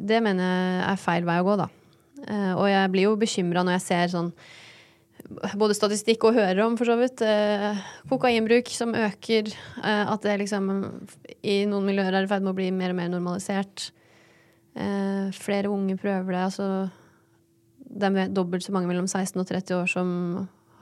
det 0.00 0.20
mener 0.24 0.46
jeg 0.46 0.90
er 0.92 1.00
feil 1.04 1.28
vei 1.28 1.38
å 1.42 1.46
gå, 1.46 1.56
da. 1.64 1.70
Eh, 2.22 2.52
og 2.54 2.66
jeg 2.70 2.92
blir 2.94 3.08
jo 3.08 3.16
bekymra 3.18 3.64
når 3.66 3.80
jeg 3.80 3.86
ser 3.88 4.12
sånn 4.14 4.34
både 5.58 5.74
statistikk 5.74 6.26
og 6.28 6.36
hører 6.36 6.60
om, 6.64 6.76
for 6.78 6.88
så 6.88 6.98
vidt. 7.00 7.22
Eh, 7.24 7.82
kokainbruk 8.10 8.70
som 8.74 8.94
øker. 8.98 9.50
At 9.82 10.26
det 10.26 10.38
liksom 10.42 10.70
i 11.42 11.62
noen 11.70 11.88
miljøer 11.88 12.14
er 12.14 12.26
i 12.26 12.30
ferd 12.30 12.44
med 12.44 12.52
å 12.52 12.58
bli 12.58 12.70
mer 12.74 12.94
og 12.94 12.98
mer 12.98 13.10
normalisert. 13.12 13.90
Eh, 14.72 15.28
flere 15.36 15.68
unge 15.68 15.98
prøver 16.00 16.32
det. 16.32 16.42
Altså 16.48 16.66
det 17.92 18.08
er 18.08 18.32
dobbelt 18.32 18.64
så 18.64 18.72
mange 18.72 18.88
mellom 18.88 19.06
16 19.06 19.40
og 19.40 19.48
30 19.48 19.76
år 19.76 19.90
som 19.90 20.12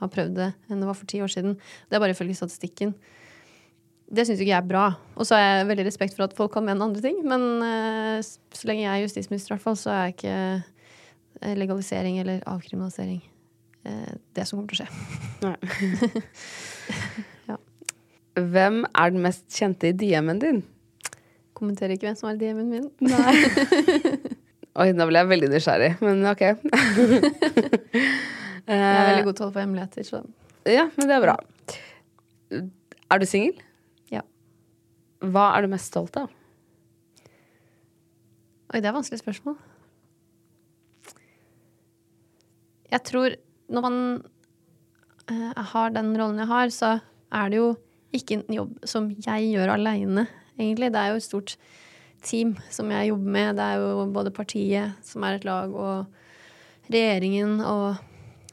har 0.01 0.11
prøvd 0.13 0.37
det, 0.37 0.51
enn 0.69 0.83
det 0.83 0.89
var 0.89 0.97
for 0.97 1.09
ti 1.09 1.21
år 1.23 1.31
siden. 1.31 1.57
Det 1.89 1.97
er 1.97 2.03
bare 2.03 2.15
ifølge 2.15 2.37
statistikken. 2.37 2.93
Det 4.11 4.25
syns 4.27 4.41
ikke 4.43 4.51
jeg 4.51 4.59
er 4.59 4.67
bra. 4.67 4.85
Og 5.15 5.27
så 5.27 5.37
har 5.37 5.43
jeg 5.45 5.69
veldig 5.69 5.87
respekt 5.87 6.17
for 6.17 6.25
at 6.27 6.35
folk 6.35 6.51
kan 6.55 6.65
mene 6.67 6.83
andre 6.83 7.03
ting, 7.03 7.21
men 7.23 7.41
eh, 7.63 8.17
så 8.21 8.67
lenge 8.67 8.83
jeg 8.83 8.91
er 8.91 9.05
justisminister, 9.05 9.53
i 9.53 9.55
hvert 9.55 9.65
fall, 9.69 9.79
så 9.79 9.93
er 9.95 10.11
ikke 10.11 10.35
eh, 10.35 11.55
legalisering 11.55 12.19
eller 12.19 12.43
avkriminalisering 12.49 13.21
eh, 13.87 14.13
det 14.35 14.47
som 14.49 14.59
kommer 14.59 14.73
til 14.73 14.83
å 14.83 14.83
skje. 14.83 14.89
Hvem 18.51 18.85
er 18.95 19.11
den 19.11 19.23
mest 19.23 19.43
kjente 19.51 19.89
i 19.91 19.95
DM-en 19.95 20.39
din? 20.39 20.61
Kommenterer 21.57 21.93
ikke 21.93 22.07
hvem 22.07 22.15
som 22.17 22.29
er 22.31 22.37
DM-en 22.39 22.69
min. 22.71 22.85
Oi, 24.81 24.87
nå 24.95 25.05
ble 25.09 25.19
jeg 25.19 25.27
veldig 25.27 25.49
nysgjerrig, 25.51 25.89
men 25.99 26.23
ok. 26.31 26.43
Jeg 28.67 28.81
er 28.81 29.09
veldig 29.09 29.25
god 29.27 29.37
til 29.37 29.43
å 29.43 29.47
holde 29.47 29.57
på 29.57 29.63
hemmeligheter, 29.63 30.07
så 30.07 30.23
Ja, 30.69 30.85
men 30.97 31.09
det 31.09 31.15
er 31.17 31.23
bra. 31.23 31.35
Er 33.11 33.21
du 33.21 33.25
singel? 33.27 33.57
Ja. 34.13 34.21
Hva 35.23 35.51
er 35.55 35.65
du 35.65 35.71
mest 35.73 35.89
stolt 35.91 36.17
av? 36.19 36.29
Oi, 38.71 38.79
det 38.79 38.85
er 38.85 38.91
et 38.93 38.99
vanskelig 38.99 39.19
spørsmål. 39.19 39.57
Jeg 42.91 43.03
tror 43.07 43.35
når 43.71 43.85
man 43.85 43.97
uh, 45.31 45.63
har 45.73 45.95
den 45.95 46.13
rollen 46.19 46.39
jeg 46.43 46.51
har, 46.51 46.71
så 46.75 46.91
er 47.31 47.51
det 47.51 47.59
jo 47.59 47.71
ikke 48.15 48.39
en 48.39 48.55
jobb 48.55 48.73
som 48.87 49.09
jeg 49.15 49.51
gjør 49.53 49.73
aleine, 49.77 50.25
egentlig. 50.57 50.91
Det 50.91 50.99
er 50.99 51.11
jo 51.11 51.19
et 51.19 51.27
stort 51.27 51.55
team 52.23 52.55
som 52.71 52.91
jeg 52.91 53.11
jobber 53.11 53.35
med. 53.37 53.55
Det 53.59 53.67
er 53.67 53.83
jo 53.83 54.07
både 54.13 54.33
partiet, 54.35 54.97
som 55.07 55.23
er 55.23 55.39
et 55.39 55.47
lag, 55.47 55.71
og 55.71 56.91
regjeringen. 56.91 57.59
Og 57.63 57.95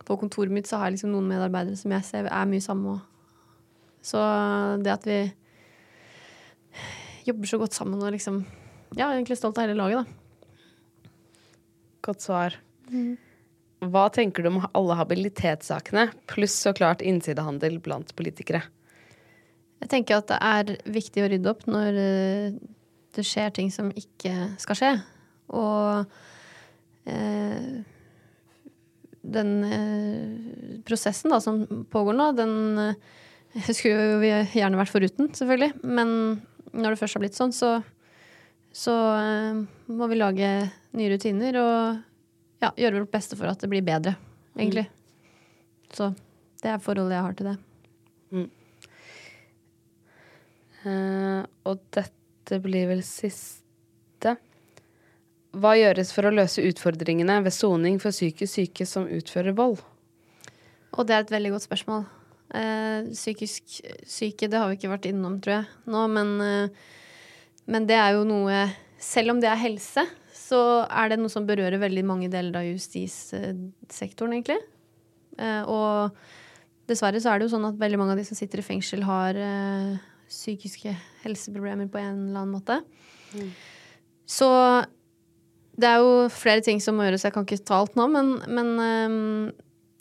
på 0.09 0.16
kontoret 0.21 0.53
mitt 0.55 0.68
så 0.68 0.81
har 0.81 0.88
jeg 0.88 0.99
liksom 0.99 1.12
noen 1.12 1.29
medarbeidere 1.29 1.77
som 1.79 1.92
jeg 1.92 2.07
ser 2.09 2.29
er 2.31 2.49
mye 2.49 2.64
sammen 2.64 2.97
med. 2.97 3.05
Så 4.09 4.23
det 4.85 4.94
at 4.94 5.05
vi 5.09 5.21
jobber 7.29 7.51
så 7.51 7.61
godt 7.61 7.77
sammen 7.77 8.01
og 8.01 8.14
liksom 8.14 8.40
ja, 8.97 9.11
egentlig 9.11 9.37
stolt 9.37 9.59
av 9.61 9.66
hele 9.66 9.77
laget, 9.77 10.01
da. 10.01 11.12
Godt 12.09 12.25
svar. 12.25 12.57
Hva 13.85 14.07
tenker 14.14 14.42
du 14.42 14.51
om 14.51 14.62
alle 14.73 14.97
habilitetssakene, 14.97 16.09
pluss 16.31 16.57
så 16.64 16.73
klart 16.77 17.05
innsidehandel 17.05 17.77
blant 17.85 18.14
politikere? 18.16 18.62
Jeg 19.79 19.92
tenker 19.92 20.18
at 20.18 20.31
det 20.31 20.38
er 20.42 20.73
viktig 20.90 21.23
å 21.23 21.29
rydde 21.31 21.53
opp 21.53 21.68
når 21.71 22.01
eh, 22.01 22.57
det 23.14 23.27
skjer 23.27 23.53
ting 23.55 23.68
som 23.75 23.92
ikke 23.92 24.33
skal 24.59 24.79
skje. 24.81 24.90
Og 25.55 26.09
eh, 27.07 27.85
den 29.35 29.53
eh, 29.64 30.81
prosessen 30.88 31.33
da, 31.33 31.41
som 31.43 31.62
pågår 31.93 32.17
nå, 32.17 32.31
den 32.38 32.55
eh, 32.83 33.71
skulle 33.77 34.19
vi 34.23 34.33
gjerne 34.57 34.81
vært 34.81 34.93
foruten, 34.93 35.31
selvfølgelig. 35.37 35.73
Men 35.85 36.11
når 36.73 36.95
det 36.95 37.01
først 37.01 37.19
har 37.19 37.25
blitt 37.25 37.38
sånn, 37.38 37.55
så, 37.57 37.79
så 38.75 38.97
eh, 39.19 39.62
må 39.93 40.11
vi 40.11 40.21
lage 40.21 40.53
nye 40.99 41.12
rutiner 41.12 41.61
og 41.62 42.05
ja, 42.64 42.73
gjøre 42.73 43.03
vårt 43.03 43.14
beste 43.14 43.38
for 43.38 43.51
at 43.51 43.61
det 43.62 43.71
blir 43.71 43.87
bedre, 43.87 44.17
egentlig. 44.59 44.88
Så 45.95 46.11
det 46.62 46.73
er 46.73 46.83
forholdet 46.83 47.17
jeg 47.17 47.27
har 47.29 47.38
til 47.38 47.53
det. 47.53 47.59
Eh, 50.87 51.41
og 51.69 51.87
dette 51.95 52.61
blir 52.64 52.91
vel 52.91 53.05
siste. 53.07 53.64
Hva 55.59 55.73
gjøres 55.79 56.12
for 56.14 56.29
å 56.29 56.35
løse 56.35 56.62
utfordringene 56.62 57.40
ved 57.44 57.55
soning 57.55 57.99
for 58.03 58.14
psykisk 58.14 58.53
syke 58.61 58.87
som 58.87 59.09
utfører 59.11 59.57
vold? 59.59 59.81
Og 60.94 61.07
det 61.09 61.16
er 61.16 61.25
et 61.25 61.35
veldig 61.35 61.53
godt 61.55 61.66
spørsmål. 61.66 62.05
Eh, 62.59 63.09
psykisk 63.12 63.81
syke, 64.09 64.49
det 64.49 64.61
har 64.61 64.71
vi 64.71 64.79
ikke 64.79 64.92
vært 64.92 65.09
innom, 65.11 65.37
tror 65.42 65.59
jeg, 65.59 65.66
nå, 65.92 66.05
men, 66.14 66.31
eh, 66.40 66.71
men 67.68 67.88
det 67.88 67.99
er 68.01 68.14
jo 68.16 68.25
noe 68.25 68.68
Selv 68.99 69.31
om 69.31 69.38
det 69.38 69.47
er 69.47 69.61
helse, 69.61 70.03
så 70.35 70.59
er 70.90 71.12
det 71.12 71.21
noe 71.21 71.31
som 71.31 71.44
berører 71.47 71.79
veldig 71.79 72.03
mange 72.03 72.27
deler 72.33 72.57
av 72.59 72.64
justissektoren, 72.66 74.33
egentlig. 74.35 74.57
Eh, 75.38 75.62
og 75.71 76.18
dessverre 76.90 77.21
så 77.23 77.31
er 77.31 77.38
det 77.38 77.47
jo 77.47 77.53
sånn 77.53 77.68
at 77.68 77.79
veldig 77.79 78.01
mange 78.01 78.16
av 78.16 78.18
de 78.18 78.25
som 78.27 78.35
sitter 78.35 78.59
i 78.59 78.66
fengsel, 78.66 79.05
har 79.07 79.38
eh, 79.38 80.03
psykiske 80.27 80.97
helseproblemer 81.23 81.87
på 81.92 82.01
en 82.03 82.25
eller 82.25 82.42
annen 82.42 82.57
måte. 82.57 82.81
Så 84.27 84.51
det 85.79 85.87
er 85.87 86.03
jo 86.03 86.27
flere 86.35 86.62
ting 86.64 86.81
som 86.83 86.97
må 86.99 87.07
gjøres, 87.07 87.25
jeg 87.27 87.35
kan 87.35 87.47
ikke 87.47 87.62
ta 87.69 87.79
alt 87.79 87.99
nå, 87.99 88.09
men, 88.11 88.33
men 88.51 88.71
um, 88.83 89.51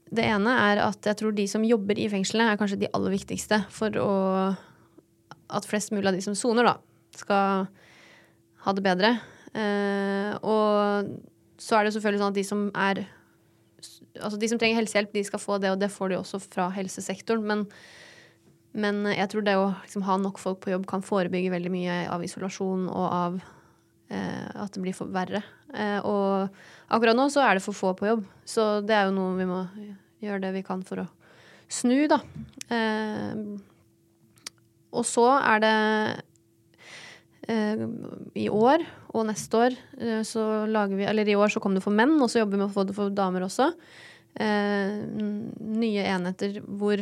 det 0.09 0.25
ene 0.25 0.53
er 0.63 0.81
at 0.81 1.05
jeg 1.05 1.19
tror 1.19 1.35
de 1.37 1.45
som 1.49 1.65
jobber 1.67 1.99
i 1.99 2.07
fengslene, 2.09 2.49
er 2.49 2.59
kanskje 2.59 2.79
de 2.81 2.89
aller 2.97 3.13
viktigste 3.13 3.61
for 3.73 3.99
å 4.01 4.13
at 5.47 5.67
flest 5.67 5.93
mulig 5.93 6.09
av 6.09 6.17
de 6.17 6.23
som 6.23 6.35
soner, 6.35 6.67
da, 6.67 6.75
skal 7.15 7.67
ha 8.65 8.73
det 8.75 8.83
bedre. 8.83 9.13
Uh, 9.53 10.33
og 10.43 11.13
så 11.61 11.77
er 11.77 11.87
det 11.87 11.93
selvfølgelig 11.95 12.23
sånn 12.23 12.33
at 12.33 12.41
de 12.41 12.47
som 12.47 12.65
er 12.75 13.05
Altså 14.17 14.39
de 14.41 14.47
som 14.49 14.57
trenger 14.57 14.79
helsehjelp, 14.79 15.11
de 15.13 15.21
skal 15.27 15.39
få 15.39 15.59
det, 15.61 15.69
og 15.69 15.77
det 15.77 15.91
får 15.93 16.09
de 16.09 16.15
også 16.17 16.39
fra 16.41 16.63
helsesektoren. 16.73 17.43
Men, 17.45 17.59
men 18.73 19.03
jeg 19.11 19.29
tror 19.29 19.43
det 19.45 19.53
å 19.53 19.67
liksom, 19.83 20.01
ha 20.07 20.15
nok 20.17 20.41
folk 20.41 20.57
på 20.63 20.71
jobb 20.71 20.87
kan 20.89 21.05
forebygge 21.05 21.51
veldig 21.53 21.69
mye 21.69 21.97
av 22.09 22.25
isolasjon 22.25 22.87
og 22.89 23.05
av 23.05 23.37
eh, 24.09 24.47
at 24.57 24.73
det 24.73 24.81
blir 24.81 24.97
for 24.97 25.13
verre. 25.13 25.43
Eh, 25.75 25.99
og 26.05 26.47
akkurat 26.87 27.17
nå 27.17 27.27
så 27.31 27.43
er 27.43 27.57
det 27.57 27.65
for 27.65 27.75
få 27.75 27.93
på 27.97 28.07
jobb, 28.07 28.23
så 28.47 28.77
det 28.85 28.95
er 28.95 29.07
jo 29.07 29.15
noe 29.17 29.35
vi 29.39 29.47
må 29.49 29.63
gjøre 30.23 30.45
det 30.45 30.53
vi 30.55 30.63
kan 30.65 30.83
for 30.87 31.03
å 31.03 31.07
snu, 31.67 32.07
da. 32.07 32.21
Eh, 32.71 33.33
og 34.97 35.03
så 35.05 35.27
er 35.35 35.63
det 35.63 35.73
eh, 37.51 37.83
i 38.39 38.47
år 38.47 38.85
og 39.11 39.27
neste 39.27 39.59
år 39.65 39.75
så 40.27 40.41
lager 40.69 40.99
vi 40.99 41.05
Eller 41.07 41.27
i 41.31 41.35
år 41.35 41.49
så 41.49 41.61
kom 41.63 41.73
det 41.75 41.81
for 41.83 41.95
menn, 41.95 42.15
og 42.21 42.29
så 42.29 42.41
jobber 42.41 42.55
vi 42.55 42.61
med 42.61 42.69
å 42.69 42.75
få 42.75 42.83
det 42.87 42.95
for 42.95 43.13
damer 43.13 43.45
også. 43.47 43.71
Nye 44.37 46.03
enheter 46.05 46.59
hvor 46.61 47.01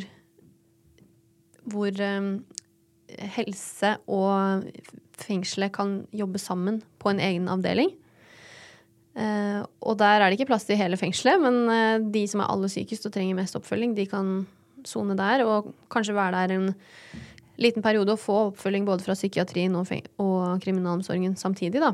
hvor 1.65 1.97
helse 3.35 3.91
og 4.05 4.69
fengselet 5.17 5.73
kan 5.75 5.97
jobbe 6.15 6.39
sammen 6.39 6.79
på 7.01 7.11
en 7.11 7.19
egen 7.25 7.49
avdeling. 7.51 7.91
Eh, 9.15 9.61
og 9.79 9.95
der 9.99 10.19
er 10.19 10.27
det 10.27 10.39
ikke 10.39 10.49
plass 10.49 10.67
til 10.67 10.79
hele 10.79 10.99
fengselet, 10.99 11.39
men 11.39 11.71
eh, 11.71 12.09
de 12.11 12.25
som 12.27 12.43
er 12.43 12.51
aller 12.51 12.71
sykest 12.71 13.07
og 13.07 13.15
trenger 13.15 13.37
mest 13.37 13.55
oppfølging, 13.55 13.95
de 13.95 14.07
kan 14.11 14.41
sone 14.85 15.15
der, 15.17 15.45
og 15.47 15.71
kanskje 15.91 16.17
være 16.17 16.43
der 16.43 16.57
en 16.57 16.67
liten 17.61 17.83
periode 17.85 18.11
og 18.11 18.19
få 18.19 18.35
oppfølging 18.49 18.85
både 18.87 19.05
fra 19.05 19.15
psykiatrien 19.15 19.75
og, 19.79 19.87
og 20.19 20.59
kriminalomsorgen 20.63 21.37
samtidig, 21.39 21.81
da. 21.81 21.93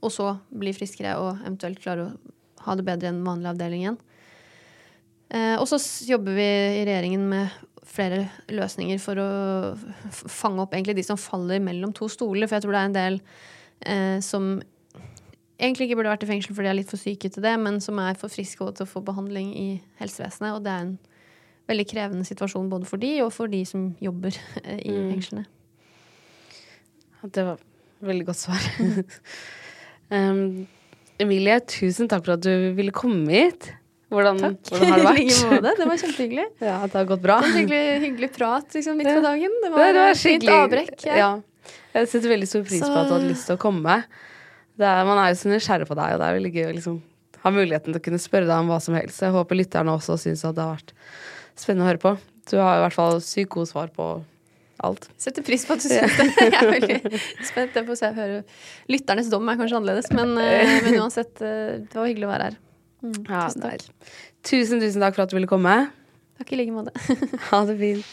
Og 0.00 0.12
så 0.12 0.32
bli 0.50 0.72
friskere 0.74 1.16
og 1.20 1.44
eventuelt 1.44 1.80
klare 1.82 2.08
å 2.08 2.36
ha 2.66 2.76
det 2.76 2.86
bedre 2.88 3.10
enn 3.12 3.24
vanlig 3.24 3.52
avdeling 3.52 3.84
igjen. 3.84 3.98
Eh, 5.30 5.56
og 5.60 5.68
så 5.70 5.78
jobber 6.08 6.34
vi 6.36 6.48
i 6.80 6.84
regjeringen 6.88 7.28
med 7.30 7.58
flere 7.90 8.24
løsninger 8.50 9.00
for 9.02 9.18
å 9.18 9.30
fange 10.10 10.62
opp 10.62 10.74
egentlig 10.74 10.98
de 10.98 11.06
som 11.06 11.20
faller 11.20 11.62
mellom 11.62 11.94
to 11.96 12.08
stoler. 12.10 12.48
For 12.48 12.58
jeg 12.58 12.66
tror 12.66 12.76
det 12.76 12.82
er 12.82 12.90
en 12.90 12.98
del 12.98 13.18
eh, 13.86 14.18
som 14.24 14.52
egentlig 15.60 15.86
ikke 15.90 16.00
burde 16.00 16.10
vært 16.14 16.24
i 16.26 16.30
fengsel 16.30 16.54
fordi 16.56 16.66
de 16.68 16.72
er 16.72 16.78
litt 16.80 16.90
for 16.92 17.00
syke 17.00 17.30
til 17.30 17.44
det, 17.44 17.54
men 17.60 17.78
som 17.84 17.98
er 18.02 18.16
for 18.20 18.32
friske 18.32 18.66
til 18.74 18.86
å 18.86 18.88
få 18.90 19.02
behandling 19.04 19.52
i 19.60 19.68
helsevesenet. 20.00 20.56
Og 20.56 20.64
det 20.64 20.72
er 20.74 20.84
en 20.88 20.98
veldig 21.70 21.86
krevende 21.92 22.26
situasjon 22.26 22.70
både 22.72 22.88
for 22.88 22.98
de 23.02 23.12
og 23.22 23.32
for 23.36 23.46
de 23.52 23.60
som 23.68 23.90
jobber 24.02 24.34
eh, 24.64 24.80
i 24.82 24.94
Mm. 24.96 25.10
fengslene. 25.14 25.46
Det 27.30 27.44
var 27.44 27.58
veldig 28.00 28.26
godt 28.30 28.40
svar. 28.40 28.64
um, 30.10 30.66
Emilie, 31.20 31.58
tusen 31.68 32.08
takk 32.08 32.24
for 32.24 32.38
at 32.38 32.44
du 32.46 32.72
ville 32.78 32.94
komme 32.96 33.28
hit. 33.28 33.68
Hvordan, 34.10 34.40
hvordan 34.40 34.88
har 34.90 34.98
det 34.98 35.06
vært? 35.10 35.42
måte. 35.52 35.74
Det 35.78 35.86
var 35.90 36.00
kjempehyggelig. 36.02 36.46
Ja, 36.70 36.78
det 36.86 36.96
har 36.96 37.04
gått 37.12 37.22
bra. 37.22 37.36
En 37.44 37.52
hyggelig, 37.60 38.00
hyggelig 38.06 38.30
prat 38.34 38.74
liksom, 38.74 38.96
midt 38.98 39.12
på 39.12 39.20
dagen. 39.22 39.52
Det 39.60 39.68
Det, 39.68 39.74
var, 39.76 39.92
det 39.92 40.00
var 40.00 40.16
et 40.16 40.24
fint 40.24 40.48
avbrekk. 40.56 40.96
Ja. 41.06 41.20
Ja. 41.20 41.30
Jeg 41.94 42.08
setter 42.10 42.32
veldig 42.32 42.48
stor 42.48 42.64
pris 42.66 42.82
på 42.82 42.90
at 42.96 43.06
du 43.10 43.14
hadde 43.18 43.28
lyst 43.30 43.46
til 43.50 43.58
å 43.58 43.60
komme. 43.60 44.00
Er, 44.80 45.04
man 45.08 45.20
er 45.20 45.30
jo 45.32 45.38
så 45.42 45.50
nysgjerrig 45.52 45.88
på 45.90 45.96
deg, 45.98 46.14
og 46.16 46.22
det 46.22 46.26
er 46.28 46.36
veldig 46.38 46.52
gøy 46.56 46.66
å 46.68 46.74
liksom, 46.78 46.98
ha 47.44 47.52
muligheten 47.54 47.92
til 47.92 48.00
å 48.00 48.04
kunne 48.04 48.20
spørre 48.22 48.48
deg 48.48 48.64
om 48.64 48.72
hva 48.72 48.80
som 48.82 48.96
helst. 48.98 49.22
Jeg 49.24 49.34
håper 49.36 49.58
lytterne 49.60 49.94
også 49.96 50.16
syns 50.20 50.44
at 50.48 50.56
det 50.58 50.64
har 50.66 50.76
vært 50.78 50.94
spennende 51.60 51.86
å 51.86 51.90
høre 51.90 52.02
på. 52.02 52.14
Du 52.50 52.56
har 52.58 52.78
i 52.80 52.84
hvert 52.86 52.96
fall 52.96 53.20
sykt 53.24 53.52
gode 53.54 53.70
svar 53.70 53.92
på 53.94 54.08
alt. 54.80 55.06
Setter 55.20 55.44
pris 55.44 55.66
på 55.68 55.76
at 55.76 55.84
du 55.84 55.88
syns 55.90 56.16
det. 56.16 56.26
Jeg 56.46 56.56
er 56.56 56.70
veldig 56.72 57.20
spent. 57.44 57.76
Jeg 57.76 57.86
får 57.90 58.00
se, 58.00 58.10
høre. 58.16 58.40
Lytternes 58.92 59.28
dom 59.32 59.48
er 59.52 59.60
kanskje 59.60 59.78
annerledes, 59.80 60.10
men, 60.16 60.32
eh, 60.40 60.74
men 60.86 60.98
uansett, 61.02 61.34
eh, 61.44 61.78
det 61.84 61.96
var 62.00 62.08
hyggelig 62.08 62.28
å 62.28 62.32
være 62.32 62.50
her. 62.50 62.58
Mm, 63.04 63.16
Ja, 63.28 63.46
tusen 63.48 63.64
takk. 63.64 63.86
Tusen, 64.50 64.80
tusen 64.82 65.04
takk 65.04 65.16
for 65.16 65.26
at 65.26 65.32
du 65.32 65.36
ville 65.36 65.50
komme. 65.50 65.76
Takk 66.40 66.52
i 66.56 66.60
like 66.62 66.72
måte. 66.72 66.92
Ha 67.50 67.64
det 67.68 67.76
fint. 67.80 68.12